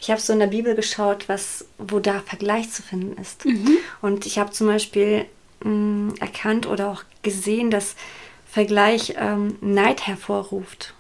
Ich 0.02 0.10
habe 0.10 0.20
so 0.20 0.34
in 0.34 0.40
der 0.40 0.48
Bibel 0.48 0.74
geschaut, 0.74 1.30
was, 1.30 1.66
wo 1.78 2.00
da 2.00 2.22
Vergleich 2.26 2.72
zu 2.72 2.82
finden 2.82 3.22
ist. 3.22 3.46
Und 4.02 4.26
ich 4.26 4.40
habe 4.40 4.52
zum 4.52 4.66
Beispiel 4.66 5.26
mh, 5.64 6.16
erkannt 6.20 6.66
oder 6.66 6.90
auch 6.90 7.04
gesehen, 7.22 7.70
dass 7.70 7.96
Vergleich 8.50 9.14
ähm, 9.18 9.58
Neid 9.62 10.08
hervorruft. 10.08 10.96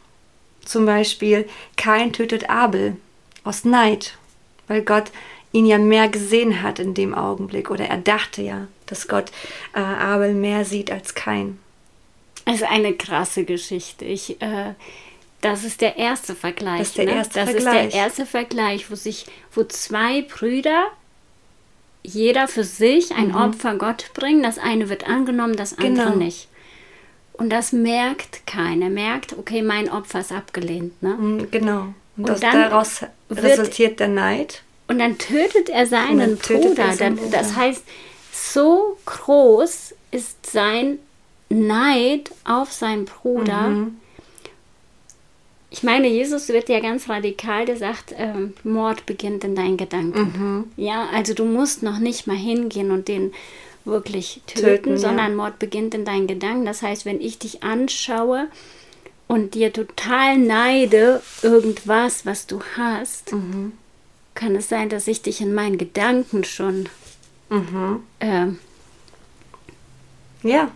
Zum 0.63 0.86
Beispiel, 0.86 1.50
Kain 1.75 2.13
tötet 2.13 2.50
Abel 2.50 2.96
aus 3.43 3.65
Neid, 3.65 4.17
weil 4.67 4.84
Gott 4.84 5.12
ihn 5.51 5.65
ja 5.65 5.79
mehr 5.79 6.08
gesehen 6.08 6.62
hat 6.62 6.77
in 6.77 6.93
dem 6.93 7.15
Augenblick. 7.15 7.72
Oder 7.72 7.88
er 7.88 7.98
dachte 7.98 8.43
ja, 8.43 8.67
dass 8.86 9.08
Gott 9.08 9.31
äh, 9.74 9.79
Abel 9.79 10.36
mehr 10.36 10.63
sieht 10.63 10.91
als 10.91 11.15
Kain. 11.15 11.58
Ist 12.46 12.63
eine 12.63 12.93
krasse 12.93 13.46
Geschichte. 13.46 14.05
Ich, 14.05 14.41
äh, 14.41 14.75
das 15.41 15.63
ist 15.63 15.81
der 15.81 15.98
erste 15.98 16.36
Vergleich. 16.36 16.79
Das 16.79 16.88
ist 16.89 16.98
der 16.98 17.05
ne? 17.05 17.15
erste 17.15 17.39
das 17.39 17.50
Vergleich. 17.51 17.86
ist 17.88 17.93
der 17.93 18.01
erste 18.01 18.25
Vergleich, 18.25 18.91
wo 18.91 18.95
sich, 18.95 19.25
wo 19.53 19.63
zwei 19.63 20.21
Brüder 20.21 20.88
jeder 22.03 22.48
für 22.48 22.63
sich 22.63 23.13
ein 23.15 23.36
Opfer 23.36 23.75
Gott 23.75 24.12
bringen. 24.13 24.41
Das 24.43 24.57
eine 24.57 24.89
wird 24.89 25.07
angenommen, 25.07 25.55
das 25.55 25.77
andere 25.77 26.05
Genau. 26.12 26.15
nicht. 26.17 26.48
Und 27.33 27.50
das 27.50 27.71
merkt 27.74 28.45
keiner. 28.48 28.89
Merkt, 28.89 29.38
okay, 29.38 29.62
mein 29.62 29.89
Opfer 29.89 30.19
ist 30.19 30.31
abgelehnt. 30.31 31.01
Ne? 31.01 31.10
Mm, 31.15 31.51
Genau. 31.51 31.93
Und, 32.17 32.29
Und 32.29 32.43
dann 32.43 32.53
daraus 32.69 33.01
resultiert 33.29 34.00
der 34.00 34.10
Neid. 34.10 34.63
Und 34.88 35.00
dann 35.00 35.17
tötet 35.17 35.69
er 35.69 35.88
seinen 35.88 36.39
tötet 36.39 36.75
Bruder. 36.75 36.83
er 36.86 36.93
seinen 36.93 37.15
Bruder. 37.15 37.38
Das 37.38 37.55
heißt, 37.55 37.83
so 38.33 38.98
groß 39.05 39.93
ist 40.12 40.45
sein 40.51 41.00
Neid 41.50 42.31
auf 42.43 42.71
seinen 42.71 43.05
Bruder. 43.05 43.69
Mhm. 43.69 43.98
Ich 45.74 45.84
meine, 45.84 46.08
Jesus 46.10 46.50
wird 46.50 46.68
ja 46.68 46.82
ganz 46.82 47.08
radikal, 47.08 47.66
der 47.66 47.78
sagt, 47.78 48.13
ähm, 48.18 48.54
Mord 48.63 49.06
beginnt 49.06 49.44
in 49.46 49.56
deinen 49.56 49.78
Gedanken. 49.78 50.20
Mhm. 50.20 50.66
Ja, 50.75 51.08
also 51.13 51.34
du 51.34 51.46
musst 51.46 51.82
noch 51.82 51.98
nicht 51.98 52.28
mal 52.28 52.36
hingehen 52.36 52.92
und 52.92 53.08
den 53.08 53.34
wirklich 53.86 54.42
töten, 54.48 54.62
Töten, 54.66 54.90
ja. 54.92 54.98
sondern 54.98 55.36
Mord 55.36 55.60
beginnt 55.60 55.96
in 55.96 56.04
deinen 56.06 56.28
Gedanken. 56.28 56.66
Das 56.66 56.82
heißt, 56.82 57.06
wenn 57.06 57.22
ich 57.22 57.40
dich 57.40 57.63
anschaue 57.63 58.48
und 59.28 59.56
dir 59.56 59.72
total 59.72 60.38
neide 60.38 61.22
irgendwas, 61.42 62.25
was 62.25 62.48
du 62.48 62.60
hast, 62.78 63.32
Mhm. 63.32 63.72
kann 64.36 64.56
es 64.58 64.68
sein, 64.68 64.90
dass 64.90 65.08
ich 65.08 65.22
dich 65.22 65.40
in 65.40 65.54
meinen 65.54 65.78
Gedanken 65.78 66.44
schon 66.44 66.90
Mhm. 67.50 68.04
ähm, 68.20 68.60
Ja. 70.44 70.70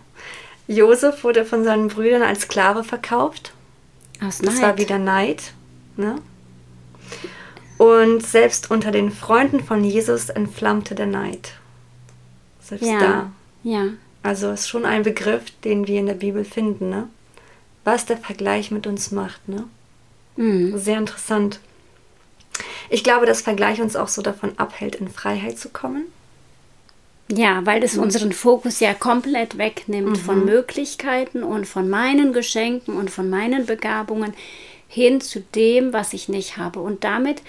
Josef 0.68 1.22
wurde 1.22 1.44
von 1.44 1.64
seinen 1.64 1.88
Brüdern 1.88 2.22
als 2.22 2.42
Sklave 2.42 2.82
verkauft. 2.82 3.52
Aus 4.22 4.38
Das 4.38 4.54
Neid. 4.54 4.62
war 4.62 4.78
wieder 4.78 4.98
Neid. 4.98 5.52
Ne? 5.96 6.16
Und 7.78 8.24
selbst 8.26 8.70
unter 8.70 8.90
den 8.90 9.10
Freunden 9.10 9.62
von 9.62 9.84
Jesus 9.84 10.28
entflammte 10.30 10.94
der 10.94 11.06
Neid. 11.06 11.52
Selbst 12.60 12.86
ja, 12.88 12.98
da. 12.98 13.30
ja, 13.62 13.88
Also 14.22 14.50
ist 14.50 14.68
schon 14.68 14.84
ein 14.84 15.02
Begriff, 15.02 15.44
den 15.62 15.86
wir 15.86 16.00
in 16.00 16.06
der 16.06 16.14
Bibel 16.14 16.44
finden, 16.44 16.88
ne? 16.88 17.08
Was 17.84 18.06
der 18.06 18.16
Vergleich 18.16 18.70
mit 18.70 18.86
uns 18.86 19.10
macht, 19.12 19.48
ne? 19.48 19.64
Mhm. 20.36 20.76
Sehr 20.76 20.98
interessant. 20.98 21.60
Ich 22.88 23.04
glaube, 23.04 23.26
dass 23.26 23.42
Vergleich 23.42 23.80
uns 23.80 23.94
auch 23.96 24.08
so 24.08 24.22
davon 24.22 24.58
abhält, 24.58 24.96
in 24.96 25.08
Freiheit 25.08 25.58
zu 25.58 25.68
kommen. 25.68 26.06
Ja, 27.28 27.64
weil 27.66 27.78
Mhm. 27.80 27.84
es 27.84 27.98
unseren 27.98 28.32
Fokus 28.32 28.80
ja 28.80 28.94
komplett 28.94 29.58
wegnimmt 29.58 30.18
von 30.18 30.44
Möglichkeiten 30.44 31.42
und 31.42 31.66
von 31.66 31.88
meinen 31.88 32.32
Geschenken 32.32 32.96
und 32.96 33.10
von 33.10 33.28
meinen 33.30 33.66
Begabungen 33.66 34.34
hin 34.88 35.20
zu 35.20 35.40
dem, 35.40 35.92
was 35.92 36.12
ich 36.12 36.28
nicht 36.28 36.56
habe. 36.56 36.80
Und 36.80 37.02
damit 37.04 37.42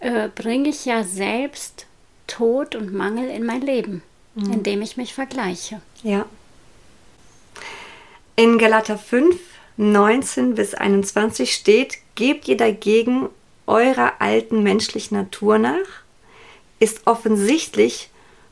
äh, 0.00 0.28
bringe 0.28 0.68
ich 0.68 0.84
ja 0.84 1.02
selbst 1.02 1.86
Tod 2.26 2.74
und 2.76 2.92
Mangel 2.94 3.28
in 3.30 3.44
mein 3.44 3.62
Leben, 3.62 4.02
Mhm. 4.34 4.52
indem 4.52 4.82
ich 4.82 4.96
mich 4.96 5.14
vergleiche. 5.14 5.80
Ja. 6.04 6.26
In 8.36 8.58
Galater 8.58 8.98
5, 8.98 9.36
19 9.76 10.54
bis 10.54 10.74
21 10.74 11.52
steht, 11.54 11.98
gebt 12.14 12.46
ihr 12.46 12.56
dagegen 12.56 13.28
eurer 13.66 14.12
alten 14.20 14.62
menschlichen 14.62 15.16
Natur 15.16 15.58
nach? 15.58 16.02
Ist 16.78 17.06
offensichtlich, 17.06 18.10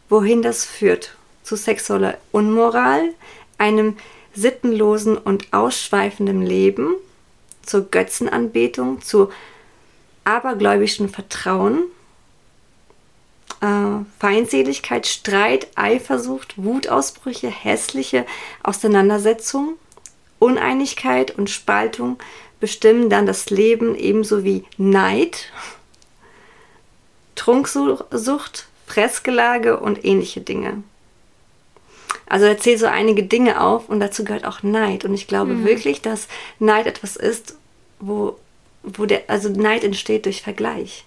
wohin 0.08 0.42
das 0.42 0.64
führt. 0.64 1.16
Zu 1.42 1.56
sexueller 1.56 2.18
Unmoral, 2.32 3.14
einem 3.58 3.96
sittenlosen 4.34 5.16
und 5.16 5.52
ausschweifenden 5.52 6.42
Leben, 6.42 6.94
zur 7.62 7.82
Götzenanbetung, 7.90 9.02
zu 9.02 9.30
abergläubischen 10.25 11.08
Vertrauen, 11.08 11.84
äh, 13.60 14.04
Feindseligkeit, 14.18 15.06
Streit, 15.06 15.68
Eifersucht, 15.75 16.54
Wutausbrüche, 16.56 17.48
hässliche 17.48 18.26
Auseinandersetzungen, 18.62 19.75
Uneinigkeit 20.38 21.36
und 21.36 21.48
Spaltung 21.48 22.18
bestimmen 22.60 23.10
dann 23.10 23.26
das 23.26 23.50
Leben 23.50 23.94
ebenso 23.94 24.44
wie 24.44 24.64
Neid, 24.76 25.50
Trunksucht, 27.34 28.66
Fressgelage 28.86 29.78
und 29.78 30.04
ähnliche 30.04 30.40
Dinge. 30.40 30.82
Also 32.26 32.46
er 32.46 32.58
zählt 32.58 32.80
so 32.80 32.86
einige 32.86 33.22
Dinge 33.22 33.60
auf 33.60 33.88
und 33.88 34.00
dazu 34.00 34.24
gehört 34.24 34.44
auch 34.44 34.62
Neid. 34.62 35.04
Und 35.04 35.14
ich 35.14 35.28
glaube 35.28 35.54
mhm. 35.54 35.64
wirklich, 35.64 36.02
dass 36.02 36.28
Neid 36.58 36.86
etwas 36.86 37.16
ist, 37.16 37.56
wo, 38.00 38.36
wo 38.82 39.06
der, 39.06 39.24
also 39.28 39.48
Neid 39.48 39.84
entsteht 39.84 40.26
durch 40.26 40.42
Vergleich. 40.42 41.04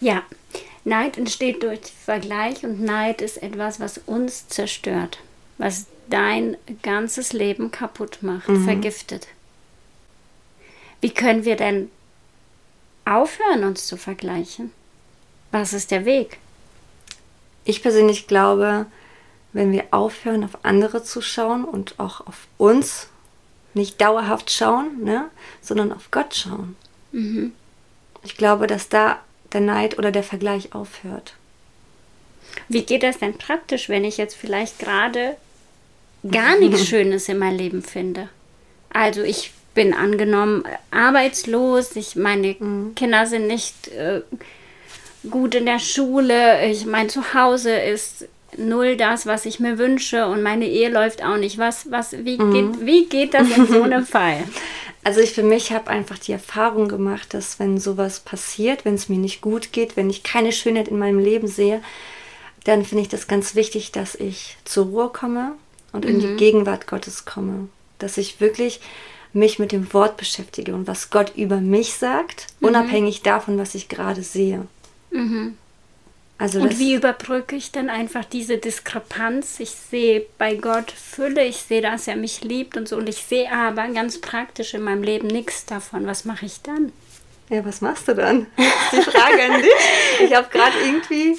Ja, 0.00 0.22
Neid 0.84 1.16
entsteht 1.16 1.62
durch 1.62 1.80
Vergleich 2.04 2.64
und 2.64 2.82
Neid 2.82 3.22
ist 3.22 3.42
etwas, 3.42 3.80
was 3.80 3.98
uns 4.06 4.48
zerstört, 4.48 5.18
was 5.58 5.86
dein 6.10 6.56
ganzes 6.82 7.32
Leben 7.32 7.70
kaputt 7.70 8.18
macht, 8.22 8.48
mhm. 8.48 8.64
vergiftet. 8.64 9.28
Wie 11.00 11.10
können 11.10 11.44
wir 11.44 11.56
denn 11.56 11.90
aufhören, 13.04 13.64
uns 13.64 13.86
zu 13.86 13.96
vergleichen? 13.96 14.72
Was 15.50 15.72
ist 15.72 15.90
der 15.90 16.04
Weg? 16.04 16.38
Ich 17.64 17.82
persönlich 17.82 18.26
glaube, 18.26 18.86
wenn 19.52 19.72
wir 19.72 19.84
aufhören, 19.90 20.44
auf 20.44 20.64
andere 20.64 21.02
zu 21.02 21.20
schauen 21.20 21.64
und 21.64 21.98
auch 21.98 22.26
auf 22.26 22.46
uns, 22.58 23.08
nicht 23.74 24.00
dauerhaft 24.00 24.50
schauen, 24.50 25.02
ne, 25.02 25.30
sondern 25.60 25.92
auf 25.92 26.10
Gott 26.10 26.34
schauen. 26.34 26.76
Mhm. 27.12 27.52
Ich 28.22 28.36
glaube, 28.36 28.66
dass 28.66 28.88
da 28.88 29.18
der 29.52 29.60
Neid 29.60 29.98
oder 29.98 30.10
der 30.10 30.22
Vergleich 30.22 30.74
aufhört. 30.74 31.34
Wie 32.68 32.82
geht 32.82 33.02
das 33.02 33.18
denn 33.18 33.38
praktisch, 33.38 33.88
wenn 33.88 34.04
ich 34.04 34.16
jetzt 34.16 34.34
vielleicht 34.34 34.78
gerade 34.78 35.36
gar 36.30 36.58
nichts 36.58 36.86
Schönes 36.86 37.28
in 37.28 37.38
meinem 37.38 37.56
Leben 37.56 37.82
finde? 37.82 38.28
Also 38.90 39.22
ich 39.22 39.52
bin 39.74 39.94
angenommen 39.94 40.64
arbeitslos, 40.90 41.96
ich, 41.96 42.14
meine 42.14 42.56
mhm. 42.58 42.94
Kinder 42.94 43.26
sind 43.26 43.46
nicht 43.46 43.88
äh, 43.88 44.20
gut 45.30 45.54
in 45.54 45.66
der 45.66 45.78
Schule, 45.78 46.66
ich, 46.66 46.86
mein 46.86 47.08
Zuhause 47.08 47.74
ist 47.74 48.26
null 48.56 48.96
das, 48.96 49.26
was 49.26 49.46
ich 49.46 49.60
mir 49.60 49.78
wünsche 49.78 50.26
und 50.26 50.42
meine 50.42 50.66
Ehe 50.66 50.90
läuft 50.90 51.24
auch 51.24 51.36
nicht. 51.36 51.58
Was, 51.58 51.90
was, 51.90 52.12
wie, 52.12 52.38
mhm. 52.38 52.52
geht, 52.52 52.86
wie 52.86 53.06
geht 53.06 53.34
das 53.34 53.50
in 53.50 53.66
so 53.66 53.82
einem 53.82 54.06
Fall? 54.06 54.44
Also 55.04 55.20
ich 55.20 55.32
für 55.32 55.42
mich 55.42 55.72
habe 55.72 55.90
einfach 55.90 56.18
die 56.18 56.32
Erfahrung 56.32 56.88
gemacht, 56.88 57.34
dass 57.34 57.58
wenn 57.58 57.78
sowas 57.78 58.20
passiert, 58.20 58.84
wenn 58.84 58.94
es 58.94 59.08
mir 59.08 59.18
nicht 59.18 59.40
gut 59.40 59.72
geht, 59.72 59.96
wenn 59.96 60.10
ich 60.10 60.22
keine 60.22 60.52
Schönheit 60.52 60.88
in 60.88 60.98
meinem 60.98 61.18
Leben 61.18 61.48
sehe, 61.48 61.80
dann 62.64 62.84
finde 62.84 63.02
ich 63.02 63.08
das 63.08 63.26
ganz 63.26 63.54
wichtig, 63.56 63.90
dass 63.90 64.14
ich 64.14 64.56
zur 64.64 64.86
Ruhe 64.86 65.08
komme 65.08 65.52
und 65.92 66.04
in 66.04 66.20
die 66.20 66.28
mhm. 66.28 66.36
Gegenwart 66.36 66.86
Gottes 66.86 67.24
komme. 67.24 67.68
Dass 67.98 68.16
ich 68.16 68.40
wirklich 68.40 68.80
mich 69.32 69.58
mit 69.58 69.72
dem 69.72 69.92
Wort 69.92 70.16
beschäftige 70.16 70.74
und 70.74 70.86
was 70.86 71.10
Gott 71.10 71.32
über 71.36 71.56
mich 71.56 71.94
sagt, 71.94 72.48
mhm. 72.60 72.68
unabhängig 72.68 73.22
davon, 73.22 73.58
was 73.58 73.74
ich 73.74 73.88
gerade 73.88 74.22
sehe. 74.22 74.66
Mhm. 75.12 75.56
Also 76.38 76.60
und 76.60 76.78
wie 76.80 76.94
überbrücke 76.94 77.54
ich 77.54 77.70
dann 77.70 77.88
einfach 77.88 78.24
diese 78.24 78.58
Diskrepanz? 78.58 79.60
Ich 79.60 79.70
sehe 79.70 80.26
bei 80.38 80.56
Gott 80.56 80.90
Fülle, 80.90 81.44
ich 81.44 81.58
sehe, 81.58 81.82
dass 81.82 82.08
er 82.08 82.16
mich 82.16 82.42
liebt 82.42 82.76
und 82.76 82.88
so, 82.88 82.96
und 82.96 83.08
ich 83.08 83.22
sehe 83.22 83.52
aber 83.52 83.86
ganz 83.88 84.20
praktisch 84.20 84.74
in 84.74 84.82
meinem 84.82 85.04
Leben 85.04 85.28
nichts 85.28 85.66
davon. 85.66 86.04
Was 86.06 86.24
mache 86.24 86.46
ich 86.46 86.60
dann? 86.62 86.90
Ja, 87.48 87.64
was 87.64 87.80
machst 87.80 88.08
du 88.08 88.14
dann? 88.14 88.46
Die 88.56 89.02
Frage 89.02 89.42
an 89.42 89.62
dich. 89.62 90.24
Ich 90.24 90.34
habe 90.34 90.48
gerade 90.50 90.74
irgendwie. 90.84 91.38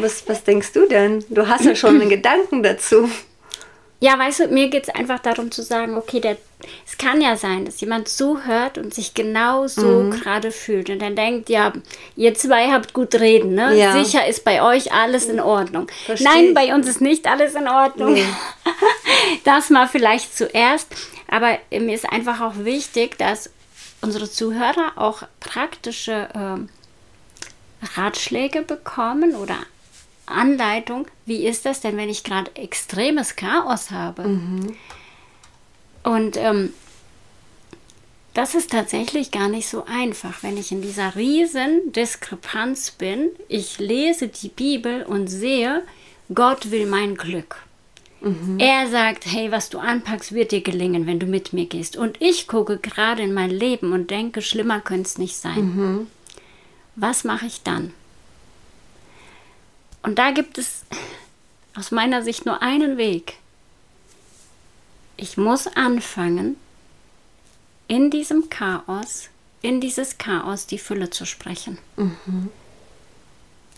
Was, 0.00 0.26
was 0.28 0.44
denkst 0.44 0.72
du 0.72 0.86
denn? 0.86 1.24
Du 1.28 1.46
hast 1.48 1.64
ja 1.64 1.74
schon 1.74 2.00
einen 2.00 2.08
Gedanken 2.16 2.62
dazu. 2.62 3.10
Ja, 4.00 4.18
weißt 4.18 4.40
du, 4.40 4.48
mir 4.48 4.68
geht 4.68 4.84
es 4.84 4.94
einfach 4.94 5.18
darum 5.18 5.50
zu 5.50 5.62
sagen, 5.62 5.96
okay, 5.96 6.20
der, 6.20 6.36
es 6.86 6.96
kann 6.96 7.20
ja 7.20 7.36
sein, 7.36 7.64
dass 7.66 7.80
jemand 7.80 8.08
zuhört 8.08 8.78
und 8.78 8.94
sich 8.94 9.14
genau 9.14 9.66
so 9.66 9.86
mhm. 9.86 10.10
gerade 10.10 10.50
fühlt 10.50 10.88
und 10.88 11.00
dann 11.00 11.14
denkt, 11.14 11.50
ja, 11.50 11.72
ihr 12.16 12.34
zwei 12.34 12.70
habt 12.70 12.94
gut 12.94 13.14
reden, 13.14 13.54
ne? 13.54 13.76
Ja. 13.76 14.02
Sicher 14.02 14.26
ist 14.26 14.44
bei 14.44 14.62
euch 14.62 14.92
alles 14.92 15.26
in 15.26 15.38
Ordnung. 15.38 15.88
Verstehe. 16.06 16.28
Nein, 16.28 16.54
bei 16.54 16.74
uns 16.74 16.88
ist 16.88 17.00
nicht 17.00 17.26
alles 17.26 17.54
in 17.54 17.68
Ordnung. 17.68 18.14
Nee. 18.14 18.24
Das 19.44 19.70
mal 19.70 19.88
vielleicht 19.88 20.36
zuerst. 20.36 20.88
Aber 21.28 21.58
mir 21.70 21.94
ist 21.94 22.08
einfach 22.08 22.40
auch 22.40 22.64
wichtig, 22.64 23.18
dass 23.18 23.50
unsere 24.00 24.30
Zuhörer 24.30 24.92
auch 24.96 25.22
praktische 25.40 26.28
äh, 26.34 27.96
Ratschläge 27.98 28.62
bekommen 28.62 29.34
oder 29.34 29.56
Anleitung, 30.26 31.06
wie 31.24 31.46
ist 31.46 31.66
das 31.66 31.80
denn, 31.80 31.96
wenn 31.96 32.08
ich 32.08 32.24
gerade 32.24 32.54
extremes 32.56 33.36
Chaos 33.36 33.90
habe? 33.90 34.24
Mhm. 34.24 34.76
Und 36.06 36.36
ähm, 36.36 36.72
das 38.32 38.54
ist 38.54 38.70
tatsächlich 38.70 39.32
gar 39.32 39.48
nicht 39.48 39.68
so 39.68 39.86
einfach, 39.86 40.44
wenn 40.44 40.56
ich 40.56 40.70
in 40.70 40.80
dieser 40.80 41.16
riesen 41.16 41.92
Diskrepanz 41.92 42.92
bin. 42.92 43.30
Ich 43.48 43.80
lese 43.80 44.28
die 44.28 44.50
Bibel 44.50 45.02
und 45.02 45.26
sehe, 45.26 45.82
Gott 46.32 46.70
will 46.70 46.86
mein 46.86 47.16
Glück. 47.16 47.56
Mhm. 48.20 48.60
Er 48.60 48.86
sagt, 48.88 49.26
hey, 49.26 49.50
was 49.50 49.68
du 49.68 49.80
anpackst, 49.80 50.32
wird 50.32 50.52
dir 50.52 50.60
gelingen, 50.60 51.08
wenn 51.08 51.18
du 51.18 51.26
mit 51.26 51.52
mir 51.52 51.66
gehst. 51.66 51.96
Und 51.96 52.22
ich 52.22 52.46
gucke 52.46 52.78
gerade 52.78 53.22
in 53.22 53.34
mein 53.34 53.50
Leben 53.50 53.92
und 53.92 54.12
denke, 54.12 54.42
schlimmer 54.42 54.80
könnte 54.80 55.08
es 55.08 55.18
nicht 55.18 55.36
sein. 55.36 55.58
Mhm. 55.58 56.06
Was 56.94 57.24
mache 57.24 57.46
ich 57.46 57.64
dann? 57.64 57.92
Und 60.02 60.20
da 60.20 60.30
gibt 60.30 60.56
es 60.56 60.84
aus 61.74 61.90
meiner 61.90 62.22
Sicht 62.22 62.46
nur 62.46 62.62
einen 62.62 62.96
Weg. 62.96 63.38
Ich 65.16 65.36
muss 65.36 65.66
anfangen, 65.66 66.56
in 67.88 68.10
diesem 68.10 68.50
Chaos, 68.50 69.28
in 69.62 69.80
dieses 69.80 70.18
Chaos 70.18 70.66
die 70.66 70.78
Fülle 70.78 71.10
zu 71.10 71.24
sprechen. 71.24 71.78
Mhm. 71.96 72.50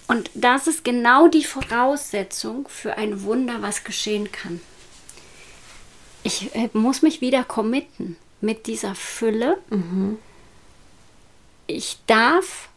Und 0.08 0.30
das 0.34 0.66
ist 0.66 0.84
genau 0.84 1.28
die 1.28 1.44
Voraussetzung 1.44 2.66
für 2.68 2.96
ein 2.96 3.22
Wunder, 3.22 3.60
was 3.60 3.84
geschehen 3.84 4.32
kann. 4.32 4.60
Ich 6.22 6.54
äh, 6.54 6.70
muss 6.72 7.02
mich 7.02 7.20
wieder 7.20 7.44
committen 7.44 8.16
mit 8.40 8.66
dieser 8.66 8.94
Fülle. 8.94 9.58
Mhm. 9.70 10.18
Ich 11.66 11.98
darf 12.06 12.70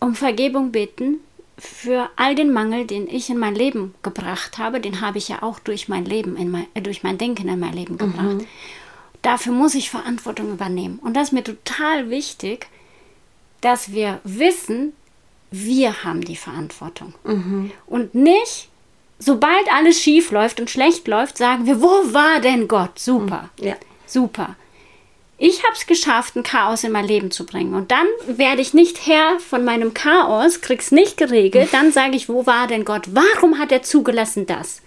um 0.00 0.14
Vergebung 0.14 0.70
bitten, 0.70 1.20
für 1.58 2.10
all 2.16 2.34
den 2.34 2.52
Mangel, 2.52 2.86
den 2.86 3.08
ich 3.08 3.30
in 3.30 3.38
mein 3.38 3.54
Leben 3.54 3.94
gebracht 4.02 4.58
habe, 4.58 4.80
den 4.80 5.00
habe 5.00 5.18
ich 5.18 5.28
ja 5.28 5.42
auch 5.42 5.58
durch 5.58 5.88
mein 5.88 6.04
Leben, 6.04 6.36
in 6.36 6.50
mein, 6.50 6.66
äh, 6.74 6.82
durch 6.82 7.02
mein 7.02 7.18
Denken 7.18 7.48
in 7.48 7.60
mein 7.60 7.72
Leben 7.72 7.98
gebracht. 7.98 8.38
Mhm. 8.38 8.46
Dafür 9.22 9.52
muss 9.52 9.74
ich 9.74 9.90
Verantwortung 9.90 10.52
übernehmen. 10.52 10.98
Und 10.98 11.14
das 11.14 11.28
ist 11.28 11.32
mir 11.32 11.44
total 11.44 12.10
wichtig, 12.10 12.66
dass 13.60 13.92
wir 13.92 14.20
wissen, 14.24 14.92
wir 15.50 16.04
haben 16.04 16.22
die 16.22 16.36
Verantwortung. 16.36 17.14
Mhm. 17.24 17.70
Und 17.86 18.14
nicht, 18.14 18.68
sobald 19.18 19.72
alles 19.72 20.02
schief 20.02 20.30
läuft 20.30 20.60
und 20.60 20.68
schlecht 20.68 21.08
läuft, 21.08 21.38
sagen 21.38 21.66
wir, 21.66 21.80
wo 21.80 22.12
war 22.12 22.40
denn 22.40 22.68
Gott? 22.68 22.98
Super. 22.98 23.50
Mhm. 23.58 23.66
Ja. 23.66 23.76
Super 24.06 24.56
ich 25.36 25.64
habe 25.64 25.74
es 25.74 25.86
geschafft, 25.86 26.36
ein 26.36 26.42
Chaos 26.42 26.84
in 26.84 26.92
mein 26.92 27.06
Leben 27.06 27.30
zu 27.30 27.44
bringen. 27.44 27.74
Und 27.74 27.90
dann 27.90 28.06
werde 28.26 28.62
ich 28.62 28.72
nicht 28.72 29.06
Herr 29.06 29.40
von 29.40 29.64
meinem 29.64 29.92
Chaos, 29.92 30.60
krieg's 30.60 30.92
nicht 30.92 31.16
geregelt. 31.16 31.70
Dann 31.72 31.92
sage 31.92 32.16
ich, 32.16 32.28
wo 32.28 32.46
war 32.46 32.66
denn 32.66 32.84
Gott? 32.84 33.08
Warum 33.12 33.58
hat 33.58 33.72
er 33.72 33.82
zugelassen 33.82 34.46
das? 34.46 34.80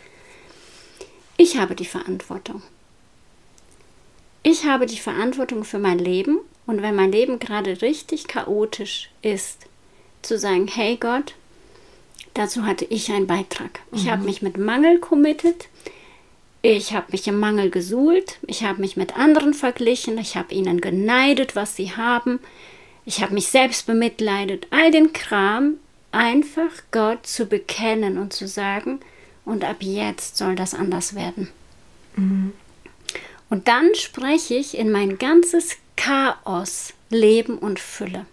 Ich 1.35 1.57
habe 1.57 1.75
die 1.75 1.85
Verantwortung. 1.85 2.61
Ich 4.41 4.65
habe 4.65 4.85
die 4.85 4.97
Verantwortung 4.99 5.65
für 5.65 5.79
mein 5.79 5.99
Leben. 5.99 6.39
Und 6.65 6.81
wenn 6.81 6.95
mein 6.95 7.11
Leben 7.11 7.39
gerade 7.39 7.81
richtig 7.81 8.27
chaotisch 8.27 9.09
ist, 9.21 9.67
zu 10.21 10.37
sagen, 10.37 10.67
hey 10.67 10.97
Gott, 10.97 11.33
dazu 12.33 12.65
hatte 12.65 12.85
ich 12.85 13.11
einen 13.11 13.27
Beitrag. 13.27 13.81
Ich 13.91 14.05
mhm. 14.05 14.11
habe 14.11 14.23
mich 14.23 14.41
mit 14.41 14.57
Mangel 14.57 14.99
committed. 14.99 15.67
Ich 16.69 16.91
habe 16.91 17.13
mich 17.13 17.25
im 17.29 17.39
Mangel 17.39 17.69
gesuhlt, 17.69 18.39
ich 18.45 18.65
habe 18.65 18.81
mich 18.81 18.97
mit 18.97 19.15
anderen 19.15 19.53
verglichen, 19.53 20.17
ich 20.17 20.35
habe 20.35 20.53
ihnen 20.53 20.81
geneidet, 20.81 21.55
was 21.55 21.77
sie 21.77 21.95
haben, 21.95 22.41
ich 23.05 23.21
habe 23.21 23.33
mich 23.33 23.47
selbst 23.47 23.87
bemitleidet, 23.87 24.67
all 24.69 24.91
den 24.91 25.13
Kram 25.13 25.75
einfach 26.11 26.71
Gott 26.91 27.25
zu 27.25 27.45
bekennen 27.45 28.17
und 28.17 28.33
zu 28.33 28.49
sagen, 28.49 28.99
und 29.45 29.63
ab 29.63 29.77
jetzt 29.79 30.35
soll 30.35 30.55
das 30.55 30.73
anders 30.73 31.15
werden. 31.15 31.47
Mhm. 32.17 32.51
Und 33.49 33.69
dann 33.69 33.95
spreche 33.95 34.55
ich 34.55 34.77
in 34.77 34.91
mein 34.91 35.17
ganzes 35.17 35.77
Chaos 35.95 36.91
Leben 37.09 37.59
und 37.59 37.79
Fülle. 37.79 38.25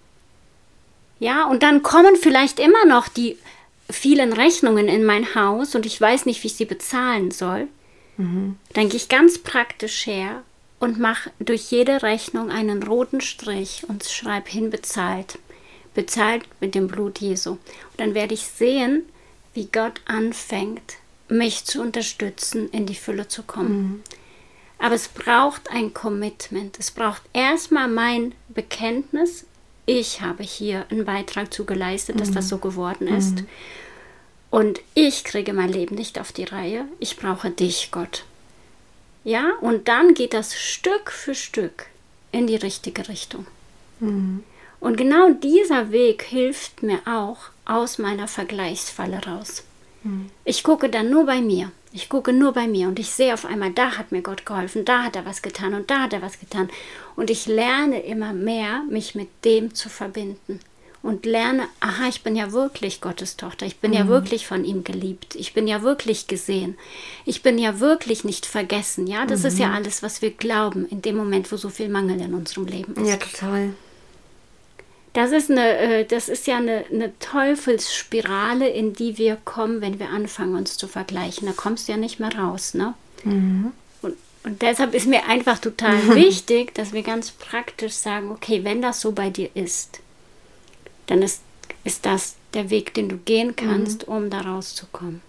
Ja, 1.21 1.45
und 1.45 1.63
dann 1.63 1.85
kommen 1.85 2.17
vielleicht 2.17 2.59
immer 2.59 2.85
noch 2.85 3.07
die 3.07 3.39
vielen 3.89 4.33
Rechnungen 4.33 4.89
in 4.89 5.05
mein 5.05 5.37
Haus 5.37 5.77
und 5.77 5.87
ich 5.87 6.01
weiß 6.01 6.27
nicht, 6.27 6.43
wie 6.43 6.49
ich 6.49 6.57
sie 6.57 6.65
bezahlen 6.65 7.31
soll. 7.31 7.69
Mhm. 8.17 8.57
Dann 8.73 8.89
gehe 8.89 8.97
ich 8.97 9.09
ganz 9.09 9.39
praktisch 9.39 10.07
her 10.07 10.43
und 10.81 10.99
mache 10.99 11.31
durch 11.39 11.71
jede 11.71 12.03
Rechnung 12.03 12.51
einen 12.51 12.83
roten 12.83 13.21
Strich 13.21 13.85
und 13.89 14.05
schreibe 14.05 14.51
hin 14.51 14.71
bezahlt. 14.71 15.39
Bezahlt 15.95 16.45
mit 16.61 16.75
dem 16.75 16.89
Blut 16.89 17.21
Jesu. 17.21 17.53
Und 17.53 17.61
dann 17.99 18.15
werde 18.15 18.35
ich 18.35 18.47
sehen, 18.47 19.05
wie 19.55 19.67
Gott 19.67 20.01
anfängt, 20.07 20.95
mich 21.29 21.65
zu 21.65 21.81
unterstützen, 21.81 22.69
in 22.71 22.87
die 22.87 22.97
Fülle 22.97 23.29
zu 23.29 23.43
kommen. 23.45 23.83
Mhm. 23.83 24.03
Aber 24.79 24.97
es 24.97 25.09
braucht 25.09 25.71
ein 25.71 25.95
Commitment. 25.95 26.79
Es 26.79 26.91
braucht 26.91 27.23
erstmal 27.33 27.89
mein 27.89 28.35
Bekenntnis. 28.49 29.47
Ich 29.87 30.21
habe 30.21 30.43
hier 30.43 30.87
einen 30.91 31.05
Beitrag 31.05 31.55
zu 31.55 31.65
geleistet, 31.65 32.21
dass 32.21 32.31
das 32.31 32.49
so 32.49 32.59
geworden 32.59 33.07
ist. 33.07 33.45
Und 34.55 34.81
ich 34.95 35.25
kriege 35.25 35.53
mein 35.53 35.73
Leben 35.73 35.97
nicht 35.97 36.21
auf 36.21 36.31
die 36.31 36.45
Reihe. 36.45 36.85
Ich 37.01 37.17
brauche 37.17 37.51
dich, 37.51 37.89
Gott. 37.91 38.25
Ja, 39.25 39.55
und 39.61 39.89
dann 39.89 40.15
geht 40.15 40.33
das 40.33 40.55
Stück 40.55 41.11
für 41.11 41.35
Stück 41.35 41.87
in 42.31 42.47
die 42.47 42.55
richtige 42.55 43.09
Richtung. 43.09 43.49
Und 44.79 44.97
genau 44.97 45.31
dieser 45.31 45.91
Weg 45.91 46.23
hilft 46.23 46.85
mir 46.85 47.01
auch 47.05 47.39
aus 47.65 47.99
meiner 47.99 48.29
Vergleichsfalle 48.29 49.27
raus. 49.27 49.65
Ich 50.45 50.63
gucke 50.63 50.89
dann 50.89 51.11
nur 51.11 51.27
bei 51.27 51.41
mir. 51.41 51.73
Ich 51.93 52.09
gucke 52.09 52.33
nur 52.33 52.53
bei 52.53 52.69
mir 52.69 52.87
und 52.87 53.01
ich 53.01 53.11
sehe 53.11 53.35
auf 53.35 53.45
einmal, 53.45 53.73
da 53.73 53.99
hat 53.99 54.13
mir 54.13 54.23
Gott 54.23 54.47
geholfen, 54.47 54.85
da 54.85 55.03
hat 55.03 55.17
er 55.17 55.25
was 55.25 55.43
getan 55.43 55.75
und 55.75 55.91
da 55.91 56.03
hat 56.03 56.13
er 56.13 56.23
was 56.23 56.39
getan. 56.39 56.69
Und 57.17 57.29
ich 57.29 57.47
lerne 57.47 58.05
immer 58.05 58.33
mehr, 58.33 58.85
mich 58.89 59.17
mit 59.17 59.31
dem 59.45 59.75
zu 59.75 59.89
verbinden. 59.89 60.61
Und 61.05 61.27
lerne, 61.27 61.69
aha, 61.81 62.09
ich 62.09 62.23
bin 62.23 62.35
ja 62.35 62.53
wirklich 62.53 63.03
Gottes 63.03 63.37
Tochter, 63.37 63.67
ich 63.67 63.77
bin 63.77 63.93
ja 63.93 64.09
wirklich 64.09 64.47
von 64.47 64.65
ihm 64.65 64.85
geliebt, 64.85 65.35
ich 65.35 65.53
bin 65.53 65.67
ja 65.67 65.83
wirklich 65.83 66.29
gesehen, 66.29 66.79
ich 67.27 67.43
bin 67.43 67.59
ja 67.59 67.79
wirklich 67.79 68.25
nicht 68.25 68.47
vergessen. 68.47 69.07
Ja, 69.07 69.27
das 69.27 69.45
ist 69.45 69.59
ja 69.59 69.71
alles, 69.71 70.03
was 70.03 70.23
wir 70.23 70.31
glauben 70.31 70.89
in 70.89 71.03
dem 71.03 71.17
Moment, 71.17 71.53
wo 71.53 71.59
so 71.59 71.69
viel 71.69 71.91
Mangel 71.91 72.23
in 72.23 72.33
unserem 72.33 72.65
Leben 72.65 72.95
ist. 72.97 73.07
Ja, 73.07 73.19
total. 73.19 73.75
Das 75.13 75.33
ist, 75.33 75.51
eine, 75.51 75.77
äh, 75.77 76.05
das 76.07 76.31
ist 76.31 76.47
ja 76.47 76.57
eine, 76.57 76.87
eine 76.91 77.13
Teufelsspirale, 77.19 78.67
in 78.67 78.95
die 78.95 79.19
wir 79.19 79.37
kommen, 79.45 79.83
wenn 79.83 79.99
wir 79.99 80.09
anfangen, 80.09 80.57
uns 80.57 80.79
zu 80.79 80.89
vergleichen. 80.89 81.47
Da 81.47 81.53
kommst 81.53 81.87
du 81.87 81.93
ja 81.93 81.99
nicht 81.99 82.19
mehr 82.19 82.35
raus. 82.35 82.73
Ne? 82.73 82.95
Und, 84.01 84.15
und 84.43 84.63
deshalb 84.63 84.95
ist 84.95 85.07
mir 85.07 85.27
einfach 85.29 85.59
total 85.59 85.99
wichtig, 86.15 86.75
dass 86.75 86.95
wir 86.95 87.03
ganz 87.03 87.31
praktisch 87.31 87.93
sagen, 87.93 88.31
okay, 88.31 88.65
wenn 88.65 88.81
das 88.81 89.03
so 89.03 89.13
bei 89.13 89.29
dir 89.29 89.51
ist, 89.53 90.01
dann 91.07 91.23
ist, 91.23 91.41
ist 91.85 92.05
das 92.07 92.35
der 92.55 92.71
Weg, 92.71 92.95
den 92.95 93.09
du 93.09 93.17
gehen 93.17 93.57
kannst, 93.57 94.07
um 94.09 94.31
da 94.31 94.41
rauszukommen. 94.41 95.21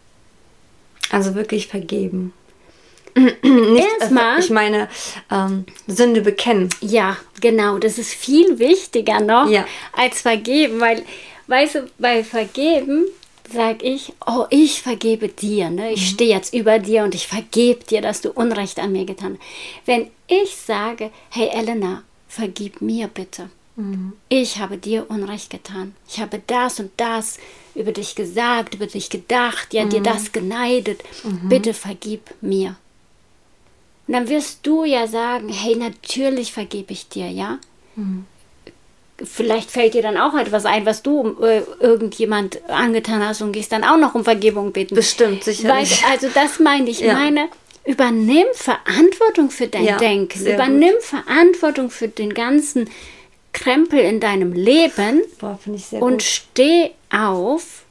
Also 1.11 1.35
wirklich 1.35 1.67
vergeben. 1.67 2.33
Nicht, 3.15 3.87
Erstmal- 4.01 4.37
äh, 4.37 4.39
ich 4.41 4.49
meine, 4.49 4.89
ähm, 5.31 5.65
Sünde 5.87 6.21
bekennen. 6.21 6.69
Ja, 6.81 7.17
genau. 7.41 7.77
Das 7.77 7.97
ist 7.97 8.13
viel 8.13 8.59
wichtiger 8.59 9.21
noch 9.21 9.49
Ja. 9.49 9.65
als 9.93 10.21
vergeben, 10.21 10.79
weil, 10.81 11.03
weißt 11.47 11.75
du, 11.75 11.89
bei 11.97 12.23
vergeben 12.23 13.05
sage 13.53 13.85
ich, 13.85 14.11
oh, 14.25 14.45
ich 14.49 14.81
vergebe 14.81 15.29
dir. 15.29 15.69
Ne? 15.69 15.91
Ich 15.93 16.09
stehe 16.09 16.31
jetzt 16.35 16.53
über 16.53 16.79
dir 16.79 17.03
und 17.03 17.15
ich 17.15 17.27
vergebe 17.27 17.83
dir, 17.85 18.01
dass 18.01 18.21
du 18.21 18.31
Unrecht 18.31 18.79
an 18.79 18.91
mir 18.91 19.05
getan 19.05 19.37
hast. 19.39 19.87
Wenn 19.87 20.07
ich 20.27 20.55
sage, 20.55 21.11
hey 21.29 21.49
Elena, 21.53 22.03
vergib 22.27 22.81
mir 22.81 23.07
bitte. 23.07 23.49
Ich 24.29 24.57
habe 24.59 24.77
dir 24.77 25.09
Unrecht 25.09 25.49
getan. 25.49 25.95
Ich 26.07 26.19
habe 26.19 26.41
das 26.47 26.79
und 26.79 26.91
das 26.97 27.39
über 27.73 27.91
dich 27.91 28.15
gesagt, 28.15 28.75
über 28.75 28.87
dich 28.87 29.09
gedacht, 29.09 29.73
ja, 29.73 29.83
dir 29.83 30.01
das 30.01 30.31
geneidet. 30.31 31.03
Bitte 31.49 31.73
vergib 31.73 32.21
mir. 32.41 32.77
Und 34.07 34.13
dann 34.13 34.29
wirst 34.29 34.59
du 34.63 34.85
ja 34.85 35.07
sagen, 35.07 35.49
hey, 35.49 35.75
natürlich 35.75 36.53
vergebe 36.53 36.93
ich 36.93 37.09
dir, 37.09 37.29
ja? 37.29 37.59
Vielleicht 39.23 39.71
fällt 39.71 39.93
dir 39.93 40.01
dann 40.01 40.17
auch 40.17 40.35
etwas 40.35 40.65
ein, 40.65 40.85
was 40.85 41.01
du 41.01 41.37
äh, 41.41 41.61
irgendjemand 41.79 42.59
angetan 42.69 43.25
hast 43.25 43.41
und 43.41 43.53
gehst 43.53 43.71
dann 43.71 43.83
auch 43.83 43.97
noch 43.97 44.13
um 44.13 44.23
Vergebung 44.23 44.73
bitten. 44.73 44.93
Bestimmt, 44.93 45.43
sicherlich. 45.43 45.91
Weißt, 45.91 46.03
also 46.09 46.27
das 46.33 46.59
meine 46.59 46.89
ich. 46.89 46.99
Ja. 47.05 47.13
meine, 47.13 47.47
übernimm 47.85 48.45
Verantwortung 48.53 49.51
für 49.51 49.67
dein 49.67 49.85
Ja, 49.85 49.97
Denken. 49.97 50.45
Übernimm 50.45 50.95
Verantwortung 50.99 51.89
für 51.89 52.07
den 52.09 52.33
ganzen 52.33 52.89
Krempel 53.55 53.99
in 53.99 54.19
deinem 54.19 54.51
Leben 54.51 55.21
Boah, 55.39 55.57
und 55.65 55.99
gut. 55.99 56.23
steh 56.23 56.91
auf 57.09 57.85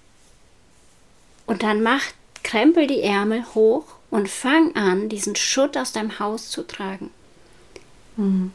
und 1.47 1.63
dann 1.63 1.83
mach, 1.83 2.03
krempel 2.43 2.87
die 2.87 3.01
Ärmel 3.01 3.47
hoch 3.55 3.87
und 4.11 4.29
fang 4.29 4.77
an, 4.77 5.09
diesen 5.09 5.37
Schutt 5.37 5.79
aus 5.79 5.93
deinem 5.93 6.19
Haus 6.19 6.51
zu 6.51 6.67
tragen. 6.67 7.11
Mhm. 8.17 8.53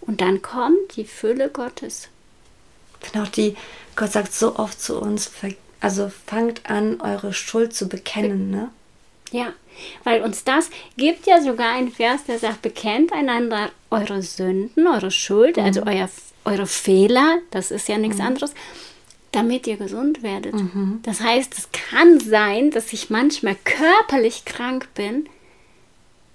Und 0.00 0.20
dann 0.20 0.42
kommt 0.42 0.96
die 0.96 1.04
Fülle 1.04 1.48
Gottes. 1.48 2.08
Ich 3.00 3.08
finde 3.08 3.26
auch 3.26 3.30
die, 3.30 3.56
Gott 3.94 4.10
sagt 4.10 4.34
so 4.34 4.56
oft 4.56 4.82
zu 4.82 5.00
uns, 5.00 5.30
also 5.80 6.10
fangt 6.26 6.68
an, 6.68 7.00
eure 7.00 7.32
Schuld 7.32 7.74
zu 7.74 7.88
bekennen, 7.88 8.50
ne? 8.50 8.70
Ja, 9.30 9.52
weil 10.04 10.22
uns 10.22 10.44
das 10.44 10.70
gibt 10.96 11.26
ja 11.26 11.40
sogar 11.40 11.74
ein 11.74 11.90
Vers, 11.90 12.24
der 12.24 12.38
sagt, 12.38 12.62
bekennt 12.62 13.12
einander 13.12 13.70
eure 13.90 14.22
Sünden, 14.22 14.86
eure 14.86 15.10
Schuld, 15.10 15.58
also 15.58 15.82
euer, 15.86 16.08
eure 16.44 16.66
Fehler, 16.66 17.38
das 17.50 17.70
ist 17.70 17.88
ja 17.88 17.98
nichts 17.98 18.20
anderes, 18.20 18.54
damit 19.32 19.66
ihr 19.66 19.76
gesund 19.76 20.22
werdet. 20.22 20.54
Das 21.02 21.20
heißt, 21.20 21.56
es 21.56 21.68
kann 21.72 22.20
sein, 22.20 22.70
dass 22.70 22.92
ich 22.92 23.10
manchmal 23.10 23.56
körperlich 23.64 24.44
krank 24.44 24.88
bin, 24.94 25.28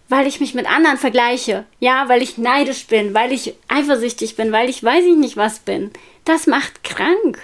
weil 0.07 0.27
ich 0.27 0.39
mich 0.39 0.53
mit 0.53 0.69
anderen 0.69 0.97
vergleiche. 0.97 1.65
Ja, 1.79 2.07
weil 2.07 2.21
ich 2.21 2.37
neidisch 2.37 2.87
bin, 2.87 3.13
weil 3.13 3.31
ich 3.31 3.55
eifersüchtig 3.67 4.35
bin, 4.35 4.51
weil 4.51 4.69
ich 4.69 4.83
weiß 4.83 5.03
ich 5.05 5.15
nicht 5.15 5.37
was 5.37 5.59
bin. 5.59 5.91
Das 6.25 6.47
macht 6.47 6.83
krank. 6.83 7.39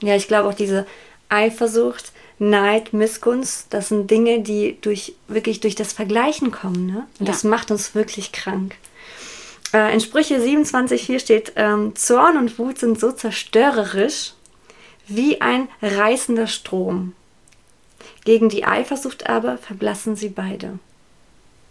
Ja, 0.00 0.14
ich 0.16 0.28
glaube 0.28 0.48
auch 0.48 0.54
diese 0.54 0.86
Eifersucht, 1.28 2.12
Neid, 2.38 2.92
Missgunst, 2.92 3.68
das 3.70 3.88
sind 3.88 4.10
Dinge, 4.10 4.40
die 4.42 4.76
durch 4.80 5.14
wirklich 5.28 5.60
durch 5.60 5.74
das 5.74 5.92
Vergleichen 5.92 6.50
kommen, 6.50 6.86
ne? 6.86 7.06
Und 7.18 7.26
Ja. 7.26 7.32
das 7.32 7.44
macht 7.44 7.70
uns 7.70 7.94
wirklich 7.94 8.32
krank. 8.32 8.74
Äh, 9.72 9.92
in 9.94 10.00
Sprüche 10.00 10.38
27,4 10.40 11.18
steht, 11.18 11.52
ähm, 11.56 11.96
Zorn 11.96 12.36
und 12.36 12.58
Wut 12.58 12.78
sind 12.78 13.00
so 13.00 13.10
zerstörerisch 13.10 14.34
wie 15.08 15.40
ein 15.40 15.68
reißender 15.82 16.46
Strom. 16.46 17.14
Gegen 18.24 18.48
die 18.48 18.64
Eifersucht 18.64 19.28
aber 19.28 19.56
verblassen 19.56 20.14
sie 20.16 20.28
beide. 20.28 20.78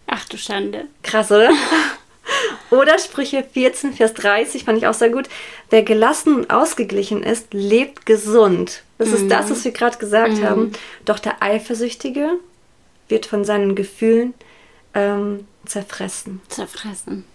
Ach 0.07 0.25
du 0.25 0.37
Schande. 0.37 0.85
Krass, 1.03 1.31
oder? 1.31 1.49
Oder 2.75 2.99
Sprüche 2.99 3.43
14, 3.43 3.93
Vers 3.93 4.13
30 4.13 4.63
fand 4.63 4.77
ich 4.77 4.87
auch 4.87 4.93
sehr 4.93 5.09
gut. 5.09 5.27
Wer 5.69 5.83
gelassen 5.83 6.35
und 6.35 6.49
ausgeglichen 6.49 7.23
ist, 7.23 7.53
lebt 7.53 8.05
gesund. 8.05 8.83
Das 8.97 9.09
ist 9.09 9.29
das, 9.29 9.49
was 9.49 9.63
wir 9.65 9.71
gerade 9.71 9.97
gesagt 9.97 10.41
haben. 10.41 10.71
Doch 11.03 11.19
der 11.19 11.41
Eifersüchtige 11.41 12.39
wird 13.09 13.25
von 13.25 13.43
seinen 13.43 13.75
Gefühlen 13.75 14.33
ähm, 14.93 15.47
zerfressen. 15.65 16.41
Zerfressen. 16.49 17.25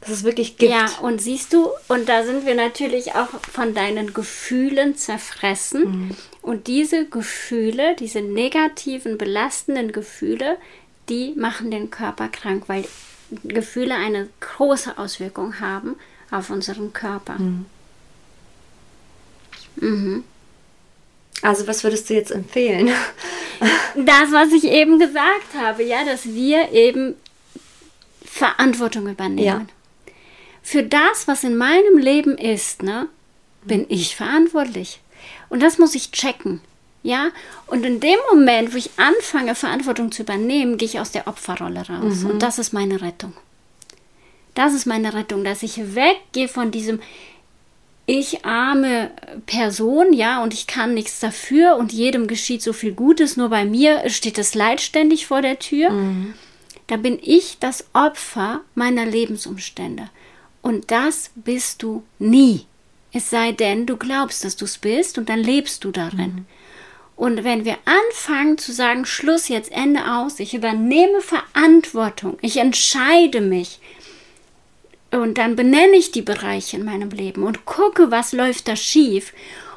Das 0.00 0.10
ist 0.10 0.24
wirklich 0.24 0.58
Gift. 0.58 0.72
Ja, 0.72 0.86
und 1.02 1.20
siehst 1.20 1.52
du, 1.52 1.70
und 1.88 2.08
da 2.08 2.24
sind 2.24 2.46
wir 2.46 2.54
natürlich 2.54 3.14
auch 3.14 3.28
von 3.52 3.74
deinen 3.74 4.14
Gefühlen 4.14 4.96
zerfressen. 4.96 6.16
Und 6.40 6.66
diese 6.66 7.06
Gefühle, 7.06 7.96
diese 7.96 8.20
negativen, 8.20 9.18
belastenden 9.18 9.92
Gefühle, 9.92 10.56
die 11.08 11.34
machen 11.36 11.70
den 11.70 11.90
Körper 11.90 12.28
krank, 12.28 12.64
weil 12.68 12.84
Gefühle 13.44 13.94
eine 13.94 14.28
große 14.40 14.98
Auswirkung 14.98 15.60
haben 15.60 15.96
auf 16.30 16.50
unseren 16.50 16.92
Körper. 16.92 17.36
Also 21.42 21.66
was 21.66 21.84
würdest 21.84 22.08
du 22.10 22.14
jetzt 22.14 22.30
empfehlen? 22.30 22.90
Das, 23.96 24.30
was 24.30 24.52
ich 24.52 24.62
eben 24.62 25.00
gesagt 25.00 25.54
habe, 25.56 25.82
ja, 25.82 26.04
dass 26.04 26.26
wir 26.26 26.70
eben 26.70 27.16
Verantwortung 28.24 29.08
übernehmen. 29.08 29.44
Ja. 29.44 29.66
Für 30.62 30.84
das, 30.84 31.26
was 31.26 31.42
in 31.42 31.56
meinem 31.56 31.98
Leben 31.98 32.38
ist, 32.38 32.84
ne, 32.84 33.08
bin 33.64 33.86
ich 33.88 34.14
verantwortlich. 34.14 35.00
Und 35.48 35.60
das 35.60 35.78
muss 35.78 35.96
ich 35.96 36.12
checken. 36.12 36.60
Ja, 37.02 37.30
und 37.68 37.84
in 37.86 38.00
dem 38.00 38.18
Moment, 38.32 38.72
wo 38.72 38.76
ich 38.76 38.90
anfange, 38.96 39.54
Verantwortung 39.54 40.10
zu 40.12 40.22
übernehmen, 40.22 40.76
gehe 40.78 40.88
ich 40.88 41.00
aus 41.00 41.12
der 41.12 41.28
Opferrolle 41.28 41.88
raus. 41.88 42.24
Und 42.24 42.42
das 42.42 42.58
ist 42.58 42.72
meine 42.72 43.00
Rettung. 43.00 43.32
Das 44.54 44.74
ist 44.74 44.86
meine 44.86 45.14
Rettung, 45.14 45.44
dass 45.44 45.62
ich 45.62 45.94
weggehe 45.94 46.48
von 46.48 46.70
diesem 46.70 47.00
ich 48.10 48.44
arme 48.46 49.10
Person, 49.44 50.14
ja, 50.14 50.42
und 50.42 50.54
ich 50.54 50.66
kann 50.66 50.94
nichts 50.94 51.20
dafür 51.20 51.76
und 51.76 51.92
jedem 51.92 52.26
geschieht 52.26 52.62
so 52.62 52.72
viel 52.72 52.92
Gutes, 52.92 53.36
nur 53.36 53.50
bei 53.50 53.66
mir 53.66 54.08
steht 54.08 54.38
das 54.38 54.54
Leid 54.54 54.80
ständig 54.80 55.26
vor 55.26 55.42
der 55.42 55.58
Tür. 55.58 55.90
Da 56.86 56.96
bin 56.96 57.18
ich 57.22 57.58
das 57.60 57.84
Opfer 57.92 58.62
meiner 58.74 59.04
Lebensumstände. 59.04 60.08
Und 60.62 60.90
das 60.90 61.30
bist 61.34 61.82
du 61.82 62.02
nie. 62.18 62.64
Es 63.12 63.28
sei 63.28 63.52
denn, 63.52 63.84
du 63.84 63.98
glaubst, 63.98 64.42
dass 64.42 64.56
du 64.56 64.64
es 64.64 64.78
bist 64.78 65.18
und 65.18 65.28
dann 65.28 65.38
lebst 65.38 65.84
du 65.84 65.90
darin. 65.90 66.46
Und 67.18 67.42
wenn 67.42 67.64
wir 67.64 67.76
anfangen 67.84 68.58
zu 68.58 68.72
sagen, 68.72 69.04
Schluss 69.04 69.48
jetzt, 69.48 69.72
Ende 69.72 70.08
aus, 70.08 70.38
ich 70.38 70.54
übernehme 70.54 71.20
Verantwortung, 71.20 72.38
ich 72.42 72.58
entscheide 72.58 73.40
mich, 73.40 73.80
und 75.10 75.36
dann 75.36 75.56
benenne 75.56 75.96
ich 75.96 76.12
die 76.12 76.22
Bereiche 76.22 76.76
in 76.76 76.84
meinem 76.84 77.10
Leben 77.10 77.42
und 77.42 77.64
gucke, 77.64 78.12
was 78.12 78.32
läuft 78.32 78.68
da 78.68 78.76
schief 78.76 79.32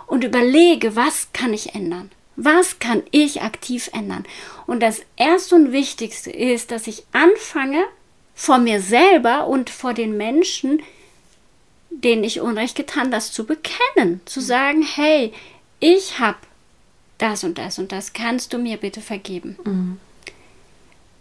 und 0.05 0.23
überlege, 0.23 0.95
was 0.95 1.29
kann 1.33 1.51
ich 1.51 1.73
ändern? 1.73 2.11
Was 2.35 2.77
kann 2.77 3.01
ich 3.09 3.41
aktiv 3.41 3.89
ändern? 3.91 4.25
Und 4.67 4.83
das 4.83 5.01
Erste 5.15 5.55
und 5.55 5.71
Wichtigste 5.71 6.29
ist, 6.29 6.69
dass 6.69 6.85
ich 6.85 7.05
anfange, 7.11 7.83
vor 8.35 8.59
mir 8.59 8.81
selber 8.81 9.47
und 9.47 9.71
vor 9.71 9.95
den 9.95 10.15
Menschen, 10.15 10.83
denen 11.89 12.23
ich 12.23 12.39
Unrecht 12.39 12.75
getan, 12.75 13.09
das 13.09 13.31
zu 13.31 13.47
bekennen. 13.47 14.21
Zu 14.25 14.41
sagen, 14.41 14.83
hey, 14.83 15.33
ich 15.79 16.19
habe 16.19 16.37
das 17.21 17.43
und 17.43 17.57
das 17.57 17.79
und 17.79 17.91
das, 17.91 18.13
kannst 18.13 18.53
du 18.53 18.57
mir 18.57 18.77
bitte 18.77 19.01
vergeben? 19.01 19.57
Mhm. 19.63 19.99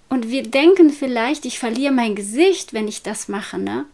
Und 0.09 0.29
wir 0.29 0.43
denken 0.43 0.91
vielleicht, 0.91 1.45
ich 1.45 1.59
verliere 1.59 1.93
mein 1.93 2.15
Gesicht, 2.15 2.73
wenn 2.73 2.89
ich 2.89 3.03
das 3.03 3.29
mache, 3.29 3.59
ne? 3.59 3.87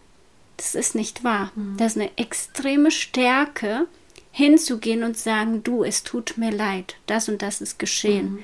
Das 0.56 0.74
ist 0.74 0.94
nicht 0.94 1.24
wahr. 1.24 1.52
Mhm. 1.54 1.76
Das 1.76 1.92
ist 1.94 2.00
eine 2.00 2.16
extreme 2.16 2.90
Stärke, 2.90 3.86
hinzugehen 4.36 5.02
und 5.02 5.16
sagen, 5.16 5.62
du, 5.62 5.82
es 5.82 6.02
tut 6.02 6.36
mir 6.36 6.50
leid, 6.50 6.96
das 7.06 7.30
und 7.30 7.40
das 7.40 7.62
ist 7.62 7.78
geschehen. 7.78 8.32
Mhm. 8.32 8.38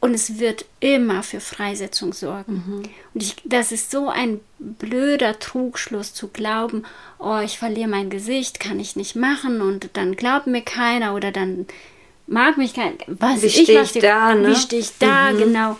Und 0.00 0.14
es 0.14 0.40
wird 0.40 0.64
immer 0.80 1.22
für 1.22 1.38
Freisetzung 1.38 2.12
sorgen. 2.12 2.54
Mhm. 2.54 2.82
Und 3.14 3.22
ich, 3.22 3.36
das 3.44 3.70
ist 3.70 3.92
so 3.92 4.08
ein 4.08 4.40
blöder 4.58 5.38
Trugschluss 5.38 6.12
zu 6.12 6.26
glauben, 6.26 6.82
oh, 7.20 7.38
ich 7.38 7.56
verliere 7.56 7.88
mein 7.88 8.10
Gesicht, 8.10 8.58
kann 8.58 8.80
ich 8.80 8.96
nicht 8.96 9.14
machen 9.14 9.60
und 9.60 9.90
dann 9.92 10.16
glaubt 10.16 10.48
mir 10.48 10.62
keiner 10.62 11.14
oder 11.14 11.30
dann 11.30 11.66
mag 12.26 12.56
mich 12.58 12.74
keiner. 12.74 12.96
Was 13.06 13.42
wie 13.42 13.50
stehe 13.50 13.82
ich, 13.82 13.92
da, 13.92 14.34
ne? 14.34 14.50
Wie 14.50 14.56
stehe 14.56 14.82
ich 14.82 14.98
da, 14.98 15.32
mhm. 15.32 15.38
genau. 15.38 15.76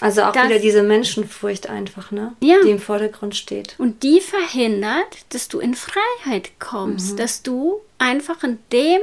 Also 0.00 0.22
auch 0.22 0.32
das, 0.32 0.48
wieder 0.48 0.58
diese 0.58 0.82
Menschenfurcht 0.82 1.68
einfach, 1.68 2.10
ne? 2.10 2.34
Ja. 2.40 2.56
Die 2.64 2.70
im 2.70 2.80
Vordergrund 2.80 3.36
steht. 3.36 3.76
Und 3.78 4.02
die 4.02 4.20
verhindert, 4.20 5.18
dass 5.28 5.46
du 5.48 5.60
in 5.60 5.74
Freiheit 5.74 6.58
kommst, 6.58 7.12
mhm. 7.12 7.16
dass 7.18 7.42
du 7.42 7.80
einfach 7.98 8.42
in 8.42 8.58
dem 8.72 9.00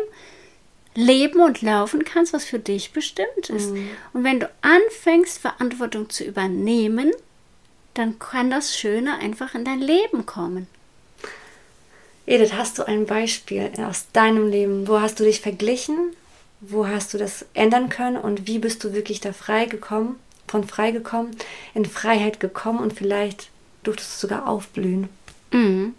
leben 0.95 1.39
und 1.39 1.61
laufen 1.61 2.03
kannst, 2.03 2.33
was 2.33 2.43
für 2.43 2.59
dich 2.59 2.91
bestimmt 2.91 3.49
ist. 3.49 3.71
Mhm. 3.71 3.89
Und 4.11 4.23
wenn 4.25 4.41
du 4.41 4.49
anfängst, 4.61 5.39
Verantwortung 5.39 6.09
zu 6.09 6.25
übernehmen, 6.25 7.11
dann 7.93 8.19
kann 8.19 8.49
das 8.49 8.77
Schöne 8.77 9.17
einfach 9.19 9.55
in 9.55 9.63
dein 9.63 9.79
Leben 9.79 10.25
kommen. 10.25 10.67
Edith, 12.25 12.53
hast 12.53 12.77
du 12.77 12.87
ein 12.87 13.05
Beispiel 13.05 13.71
aus 13.77 14.07
deinem 14.13 14.49
Leben? 14.49 14.87
Wo 14.87 14.99
hast 14.99 15.19
du 15.19 15.23
dich 15.23 15.41
verglichen? 15.41 16.15
Wo 16.61 16.87
hast 16.87 17.13
du 17.13 17.17
das 17.17 17.45
ändern 17.53 17.89
können? 17.89 18.17
Und 18.17 18.47
wie 18.47 18.59
bist 18.59 18.83
du 18.83 18.93
wirklich 18.93 19.19
da 19.21 19.33
frei 19.33 19.65
gekommen? 19.65 20.17
von 20.49 20.63
frei 20.67 20.91
gekommen, 20.91 21.31
in 21.73 21.85
Freiheit 21.85 22.39
gekommen 22.39 22.79
und 22.79 22.93
vielleicht 22.93 23.49
durftest 23.83 24.15
du 24.15 24.27
sogar 24.27 24.47
aufblühen. 24.47 25.09
Mhm. 25.51 25.93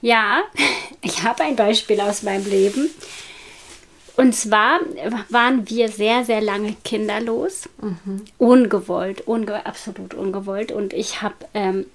Ja, 0.00 0.42
ich 1.02 1.22
habe 1.22 1.42
ein 1.44 1.56
Beispiel 1.56 2.00
aus 2.00 2.22
meinem 2.22 2.46
Leben. 2.46 2.90
Und 4.16 4.34
zwar 4.34 4.80
waren 5.30 5.68
wir 5.70 5.88
sehr, 5.88 6.24
sehr 6.24 6.42
lange 6.42 6.76
kinderlos, 6.84 7.68
mhm. 7.80 8.24
ungewollt, 8.38 9.26
unge 9.26 9.64
absolut 9.64 10.14
ungewollt. 10.14 10.72
Und 10.72 10.92
ich 10.92 11.22
habe 11.22 11.36
ähm, 11.54 11.86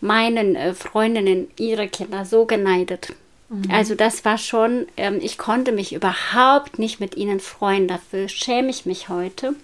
meinen 0.00 0.54
äh, 0.54 0.74
Freundinnen 0.74 1.50
ihre 1.56 1.88
Kinder 1.88 2.26
so 2.26 2.44
geneidet. 2.44 3.14
Mhm. 3.52 3.70
Also 3.70 3.94
das 3.94 4.24
war 4.24 4.38
schon, 4.38 4.86
ähm, 4.96 5.18
ich 5.20 5.38
konnte 5.38 5.72
mich 5.72 5.92
überhaupt 5.92 6.78
nicht 6.78 7.00
mit 7.00 7.16
ihnen 7.16 7.40
freuen. 7.40 7.86
Dafür 7.86 8.28
schäme 8.28 8.70
ich 8.70 8.86
mich 8.86 9.08
heute. 9.08 9.54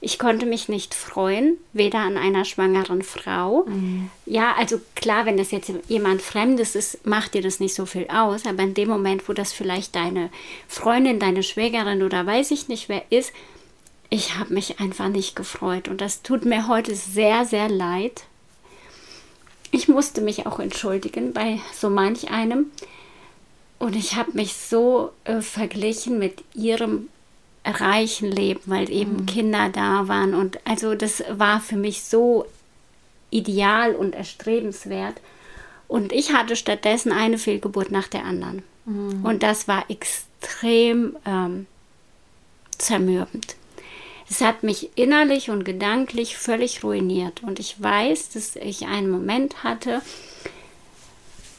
Ich 0.00 0.18
konnte 0.18 0.44
mich 0.44 0.68
nicht 0.68 0.94
freuen, 0.94 1.56
weder 1.72 2.00
an 2.00 2.18
einer 2.18 2.44
schwangeren 2.44 3.02
Frau. 3.02 3.64
Mhm. 3.66 4.10
Ja, 4.26 4.54
also 4.58 4.78
klar, 4.94 5.24
wenn 5.24 5.38
das 5.38 5.50
jetzt 5.50 5.72
jemand 5.88 6.20
Fremdes 6.20 6.74
ist, 6.74 7.06
macht 7.06 7.32
dir 7.32 7.40
das 7.40 7.58
nicht 7.58 7.74
so 7.74 7.86
viel 7.86 8.06
aus. 8.08 8.44
Aber 8.44 8.62
in 8.62 8.74
dem 8.74 8.90
Moment, 8.90 9.28
wo 9.28 9.32
das 9.32 9.54
vielleicht 9.54 9.94
deine 9.94 10.28
Freundin, 10.68 11.20
deine 11.20 11.42
Schwägerin 11.42 12.02
oder 12.02 12.26
weiß 12.26 12.50
ich 12.50 12.68
nicht 12.68 12.90
wer 12.90 13.02
ist, 13.10 13.32
ich 14.10 14.36
habe 14.36 14.52
mich 14.52 14.78
einfach 14.78 15.08
nicht 15.08 15.36
gefreut. 15.36 15.88
Und 15.88 16.00
das 16.00 16.20
tut 16.20 16.44
mir 16.44 16.68
heute 16.68 16.94
sehr, 16.94 17.46
sehr 17.46 17.70
leid. 17.70 18.24
Ich 19.70 19.88
musste 19.88 20.20
mich 20.20 20.46
auch 20.46 20.58
entschuldigen 20.58 21.32
bei 21.32 21.60
so 21.72 21.88
manch 21.88 22.30
einem. 22.30 22.70
Und 23.84 23.96
ich 23.96 24.16
habe 24.16 24.32
mich 24.32 24.54
so 24.54 25.12
äh, 25.24 25.42
verglichen 25.42 26.18
mit 26.18 26.42
ihrem 26.54 27.10
reichen 27.66 28.32
Leben, 28.32 28.62
weil 28.64 28.90
eben 28.90 29.16
mhm. 29.16 29.26
Kinder 29.26 29.68
da 29.68 30.08
waren. 30.08 30.32
Und 30.32 30.58
also 30.66 30.94
das 30.94 31.22
war 31.28 31.60
für 31.60 31.76
mich 31.76 32.02
so 32.02 32.46
ideal 33.28 33.94
und 33.94 34.14
erstrebenswert. 34.14 35.20
Und 35.86 36.14
ich 36.14 36.32
hatte 36.32 36.56
stattdessen 36.56 37.12
eine 37.12 37.36
Fehlgeburt 37.36 37.90
nach 37.90 38.08
der 38.08 38.24
anderen. 38.24 38.62
Mhm. 38.86 39.22
Und 39.22 39.42
das 39.42 39.68
war 39.68 39.84
extrem 39.90 41.18
ähm, 41.26 41.66
zermürbend. 42.78 43.54
Es 44.30 44.40
hat 44.40 44.62
mich 44.62 44.96
innerlich 44.96 45.50
und 45.50 45.64
gedanklich 45.64 46.38
völlig 46.38 46.82
ruiniert. 46.82 47.42
Und 47.42 47.60
ich 47.60 47.82
weiß, 47.82 48.30
dass 48.30 48.56
ich 48.56 48.86
einen 48.86 49.10
Moment 49.10 49.62
hatte, 49.62 50.00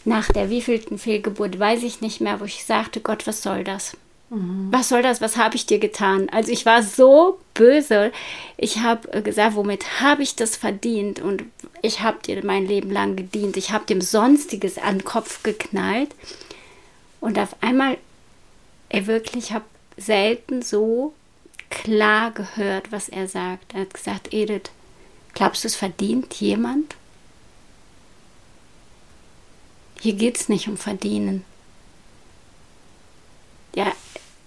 nach 0.06 0.32
der 0.32 0.50
wievielten 0.50 0.98
Fehlgeburt, 0.98 1.60
weiß 1.60 1.84
ich 1.84 2.02
nicht 2.02 2.22
mehr, 2.22 2.40
wo 2.40 2.46
ich 2.46 2.66
sagte, 2.66 3.02
Gott, 3.02 3.28
was 3.28 3.42
soll 3.42 3.64
das? 3.64 3.98
Mhm. 4.30 4.68
Was 4.72 4.90
soll 4.90 5.02
das? 5.02 5.22
Was 5.22 5.38
habe 5.38 5.56
ich 5.56 5.66
dir 5.66 5.80
getan? 5.80 6.30
Also 6.30 6.52
ich 6.52 6.66
war 6.66 6.84
so 6.84 7.40
böse. 7.54 8.12
Ich 8.58 8.80
habe 8.80 9.22
gesagt, 9.22 9.56
womit 9.56 10.02
habe 10.02 10.24
ich 10.24 10.36
das 10.36 10.56
verdient? 10.56 11.20
Und 11.20 11.44
ich 11.82 12.02
habe 12.02 12.18
dir 12.26 12.44
mein 12.46 12.68
Leben 12.68 12.92
lang 12.92 13.16
gedient. 13.16 13.58
Ich 13.58 13.72
habe 13.72 13.86
dem 13.86 14.02
Sonstiges 14.02 14.78
an 14.78 15.00
den 15.00 15.06
Kopf 15.06 15.44
geknallt. 15.44 16.10
Und 17.20 17.40
auf 17.40 17.56
einmal, 17.62 17.98
er 18.90 19.08
wirklich, 19.08 19.46
ich 19.46 19.54
habe 19.54 19.66
selten 19.98 20.62
so 20.62 21.14
klar 21.70 22.32
gehört, 22.32 22.92
was 22.92 23.10
er 23.10 23.28
sagt. 23.28 23.74
Er 23.74 23.82
hat 23.82 23.94
gesagt, 23.94 24.34
Edith, 24.34 24.70
glaubst 25.34 25.64
du, 25.64 25.68
es 25.68 25.76
verdient 25.76 26.34
jemand? 26.36 26.96
Hier 30.06 30.14
geht 30.14 30.38
es 30.38 30.50
nicht 30.50 30.68
um 30.68 30.78
Verdienen. 30.78 31.44
Ja, 33.74 33.92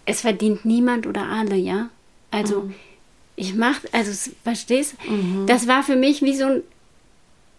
es 0.04 0.20
verdient 0.20 0.64
niemand 0.64 1.04
oder 1.04 1.24
alle, 1.24 1.56
ja. 1.56 1.90
Also 2.30 2.60
mhm. 2.60 2.74
ich 3.34 3.56
mach, 3.56 3.80
also 3.90 4.30
verstehst? 4.44 4.94
Mhm. 5.08 5.48
Das 5.48 5.66
war 5.66 5.82
für 5.82 5.96
mich 5.96 6.22
wie 6.22 6.36
so 6.36 6.44
ein 6.44 6.62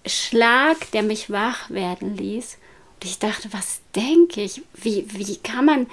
Schlag, 0.06 0.90
der 0.92 1.04
mich 1.04 1.30
wach 1.30 1.70
werden 1.72 2.16
ließ. 2.16 2.58
Und 2.94 3.04
ich 3.04 3.20
dachte, 3.20 3.50
was 3.52 3.82
denke 3.94 4.44
ich? 4.44 4.62
Wie, 4.76 5.06
wie 5.10 5.36
kann 5.36 5.66
man. 5.66 5.88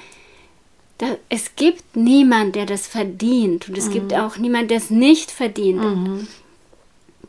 Da, 0.98 1.16
es 1.28 1.56
gibt 1.56 1.96
niemand, 1.96 2.54
der 2.54 2.66
das 2.66 2.86
verdient. 2.86 3.68
Und 3.68 3.76
es 3.76 3.86
mhm. 3.88 3.92
gibt 3.94 4.14
auch 4.14 4.36
niemand, 4.36 4.70
der 4.70 4.78
es 4.78 4.90
nicht 4.90 5.32
verdient. 5.32 5.82
Mhm. 5.82 6.28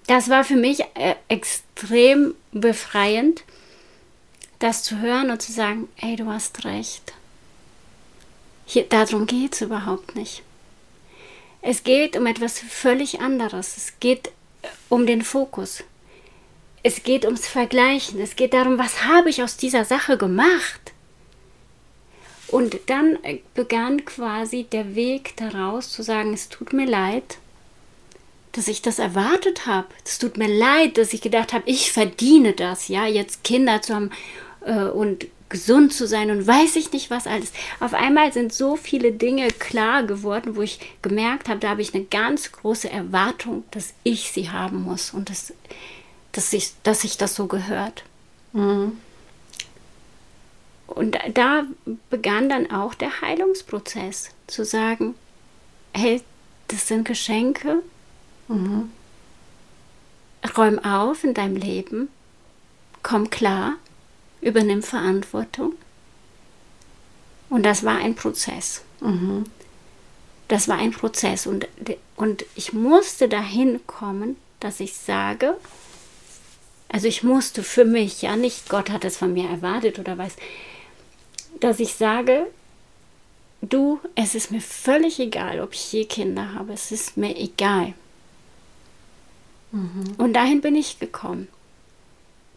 Das 0.05 0.29
war 0.29 0.43
für 0.43 0.55
mich 0.55 0.81
äh, 0.93 1.15
extrem 1.29 2.35
befreiend, 2.51 3.43
das 4.60 4.84
zu 4.84 5.00
hören 5.00 5.30
und 5.30 5.41
zu 5.41 5.52
sagen, 5.52 5.88
ey, 5.98 6.15
du 6.15 6.28
hast 6.28 6.65
recht. 6.65 7.13
Hier, 8.65 8.84
darum 8.84 9.28
geht 9.28 9.54
es 9.54 9.62
überhaupt 9.62 10.15
nicht. 10.15 10.43
Es 11.62 11.84
geht 11.84 12.17
um 12.17 12.26
etwas 12.26 12.60
völlig 12.60 13.22
anderes. 13.22 13.78
Es 13.78 14.00
geht 14.00 14.28
äh, 14.62 14.67
um 14.89 15.06
den 15.06 15.22
Fokus. 15.22 15.84
Es 16.84 17.04
geht 17.04 17.26
ums 17.26 17.48
Vergleichen. 17.48 18.20
Es 18.20 18.36
geht 18.36 18.54
darum, 18.54 18.78
was 18.78 19.06
habe 19.06 19.30
ich 19.30 19.43
aus 19.43 19.58
dieser 19.58 19.86
Sache 19.86 20.17
gemacht? 20.17 20.93
Und 22.48 22.78
dann 22.88 23.22
äh, 23.24 23.39
begann 23.54 24.06
quasi 24.06 24.63
der 24.63 24.96
Weg 24.96 25.36
daraus 25.38 25.89
zu 25.89 26.04
sagen, 26.04 26.34
es 26.34 26.50
tut 26.50 26.74
mir 26.74 26.86
leid, 26.86 27.38
dass 28.54 28.67
ich 28.67 28.82
das 28.82 29.00
erwartet 29.00 29.65
habe. 29.65 29.88
Es 30.06 30.17
tut 30.17 30.38
mir 30.38 30.48
leid, 30.48 30.98
dass 30.98 31.13
ich 31.13 31.22
gedacht 31.22 31.54
habe, 31.54 31.70
ich 31.70 31.91
verdiene 31.91 32.54
das, 32.54 32.88
ja, 32.88 33.06
jetzt 33.06 33.43
Kinder 33.43 33.82
zu 33.82 33.93
haben 33.93 34.12
äh, 34.67 34.89
und 34.89 35.27
gesund 35.49 35.93
zu 35.93 36.08
sein 36.08 36.30
und 36.30 36.45
weiß 36.45 36.75
ich 36.75 36.91
nicht 36.91 37.10
was 37.10 37.25
alles. 37.25 37.53
Auf 37.80 37.93
einmal 37.93 38.34
sind 38.34 38.53
so 38.53 38.75
viele 38.75 39.13
Dinge 39.13 39.47
klar 39.47 40.03
geworden, 40.03 40.56
wo 40.56 40.62
ich 40.62 40.80
gemerkt 41.01 41.47
habe, 41.47 41.60
da 41.60 41.69
habe 41.69 41.82
ich 41.82 41.95
eine 41.95 42.03
ganz 42.03 42.51
große 42.51 42.89
Erwartung, 42.89 43.63
dass 43.71 43.93
ich 44.03 44.32
sie 44.32 44.49
haben 44.49 44.84
muss 44.84 45.13
und 45.13 45.30
dass, 45.30 45.53
dass, 46.34 46.51
ich, 46.51 46.73
dass 46.84 47.06
ich 47.06 47.17
das 47.17 47.36
so 47.36 47.47
gehört. 47.47 48.03
Mhm. 48.51 48.97
Und 50.88 51.17
da 51.34 51.63
begann 52.10 52.49
dann 52.49 52.71
auch 52.71 52.93
der 52.93 53.21
Heilungsprozess, 53.21 54.30
zu 54.47 54.63
sagen, 54.63 55.15
hey, 55.93 56.21
das 56.69 56.88
sind 56.88 57.06
Geschenke, 57.06 57.84
mhm. 58.47 58.91
räum 60.58 60.80
auf 60.80 61.23
in 61.23 61.34
deinem 61.34 61.58
Leben, 61.58 62.10
komm 63.03 63.30
klar, 63.30 63.75
übernimm 64.41 64.84
Verantwortung. 64.84 65.73
Und 67.50 67.63
das 67.63 67.84
war 67.84 67.97
ein 67.97 68.15
Prozess. 68.15 68.82
Mhm. 69.00 69.45
Das 70.47 70.67
war 70.67 70.78
ein 70.78 70.91
Prozess. 70.91 71.47
Und, 71.47 71.67
und 72.15 72.45
ich 72.56 72.73
musste 72.73 73.30
dahin 73.30 73.86
kommen, 73.88 74.38
dass 74.60 74.80
ich 74.80 74.93
sage, 74.93 75.56
also 76.89 77.08
ich 77.08 77.23
musste 77.23 77.63
für 77.63 77.86
mich, 77.86 78.21
ja 78.21 78.36
nicht 78.36 78.69
Gott 78.69 78.89
hat 78.89 79.06
es 79.06 79.17
von 79.17 79.34
mir 79.34 79.50
erwartet 79.50 80.00
oder 80.00 80.17
was, 80.17 80.36
dass 81.60 81.80
ich 81.80 81.95
sage, 81.95 82.47
du, 83.62 84.00
es 84.15 84.36
ist 84.36 84.52
mir 84.52 84.62
völlig 84.62 85.19
egal, 85.19 85.60
ob 85.60 85.73
ich 85.73 85.91
je 85.91 86.06
Kinder 86.06 86.54
habe. 86.54 86.73
Es 86.73 86.91
ist 86.91 87.17
mir 87.17 87.36
egal. 87.38 87.93
Mhm. 89.71 90.15
Und 90.17 90.34
dahin 90.34 90.62
bin 90.62 90.76
ich 90.76 91.00
gekommen, 91.00 91.47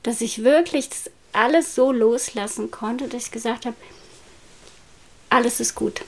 dass 0.03 0.21
ich 0.21 0.45
wirklich 0.45 0.89
alles 1.33 1.75
so 1.75 1.93
loslassen 1.93 2.71
konnte, 2.71 3.09
dass 3.09 3.27
ich 3.27 3.31
gesagt 3.31 3.67
habe, 3.67 3.77
alles 5.29 5.61
ist 5.61 5.75
gut. 5.75 6.03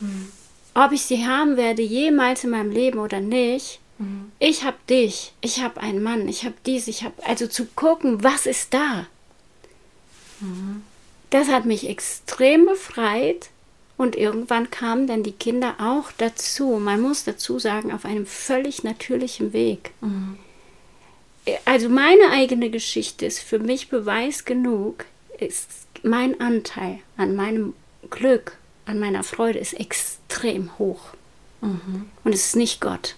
Mhm. 0.00 0.32
Ob 0.74 0.92
ich 0.92 1.02
sie 1.02 1.26
haben 1.26 1.56
werde 1.56 1.82
jemals 1.82 2.44
in 2.44 2.50
meinem 2.50 2.70
Leben 2.70 2.98
oder 2.98 3.20
nicht, 3.20 3.80
mhm. 3.98 4.32
ich 4.38 4.64
habe 4.64 4.78
dich, 4.90 5.32
ich 5.40 5.62
habe 5.62 5.80
einen 5.80 6.02
Mann, 6.02 6.28
ich 6.28 6.44
habe 6.44 6.56
dies, 6.66 6.88
ich 6.88 7.04
habe 7.04 7.14
also 7.24 7.46
zu 7.46 7.66
gucken, 7.66 8.24
was 8.24 8.46
ist 8.46 8.74
da. 8.74 9.06
Mhm. 10.40 10.82
Das 11.30 11.48
hat 11.48 11.64
mich 11.64 11.88
extrem 11.88 12.66
befreit 12.66 13.50
und 13.96 14.16
irgendwann 14.16 14.70
kamen 14.70 15.06
dann 15.06 15.22
die 15.22 15.32
Kinder 15.32 15.76
auch 15.78 16.10
dazu. 16.18 16.78
Man 16.80 17.00
muss 17.00 17.24
dazu 17.24 17.58
sagen, 17.58 17.92
auf 17.92 18.04
einem 18.04 18.26
völlig 18.26 18.82
natürlichen 18.82 19.52
Weg. 19.52 19.92
Also 21.64 21.88
meine 21.88 22.30
eigene 22.30 22.70
Geschichte 22.70 23.26
ist 23.26 23.40
für 23.40 23.58
mich 23.58 23.88
Beweis 23.88 24.44
genug, 24.44 25.04
ist 25.38 25.68
mein 26.02 26.40
Anteil 26.40 27.00
an 27.16 27.36
meinem 27.36 27.74
Glück, 28.10 28.56
an 28.86 28.98
meiner 28.98 29.24
Freude 29.24 29.58
ist 29.58 29.74
extrem 29.74 30.78
hoch. 30.78 31.10
Mhm. 31.60 32.06
Und 32.22 32.34
es 32.34 32.46
ist 32.46 32.56
nicht 32.56 32.80
Gott. 32.80 33.16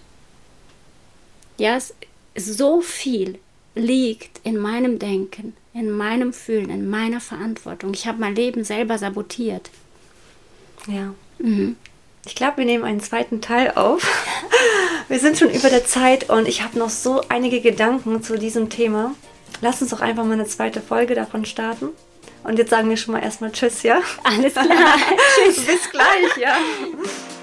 Ja, 1.57 1.75
es, 1.75 1.93
so 2.35 2.81
viel 2.81 3.39
liegt 3.75 4.41
in 4.43 4.57
meinem 4.57 4.99
Denken, 4.99 5.53
in 5.73 5.91
meinem 5.91 6.33
Fühlen, 6.33 6.69
in 6.69 6.89
meiner 6.89 7.21
Verantwortung. 7.21 7.93
Ich 7.93 8.07
habe 8.07 8.19
mein 8.19 8.35
Leben 8.35 8.63
selber 8.63 8.97
sabotiert. 8.97 9.69
Ja. 10.87 11.13
Mhm. 11.39 11.75
Ich 12.27 12.35
glaube, 12.35 12.57
wir 12.57 12.65
nehmen 12.65 12.83
einen 12.83 12.99
zweiten 12.99 13.39
Teil 13.39 13.71
auf. 13.75 14.05
Wir 15.07 15.17
sind 15.17 15.39
schon 15.39 15.49
über 15.49 15.69
der 15.69 15.85
Zeit 15.85 16.29
und 16.29 16.45
ich 16.49 16.61
habe 16.61 16.77
noch 16.77 16.89
so 16.89 17.21
einige 17.29 17.61
Gedanken 17.61 18.21
zu 18.21 18.37
diesem 18.37 18.69
Thema. 18.69 19.15
Lass 19.61 19.81
uns 19.81 19.91
doch 19.91 20.01
einfach 20.01 20.25
mal 20.25 20.33
eine 20.33 20.45
zweite 20.45 20.81
Folge 20.81 21.15
davon 21.15 21.45
starten. 21.45 21.91
Und 22.43 22.59
jetzt 22.59 22.71
sagen 22.71 22.89
wir 22.89 22.97
schon 22.97 23.13
mal 23.13 23.23
erstmal 23.23 23.53
Tschüss, 23.53 23.83
ja? 23.83 24.01
Alles 24.25 24.51
klar. 24.51 24.65
Tschüss. 25.45 25.65
Bis 25.65 25.89
gleich, 25.89 26.37
ja. 26.37 26.57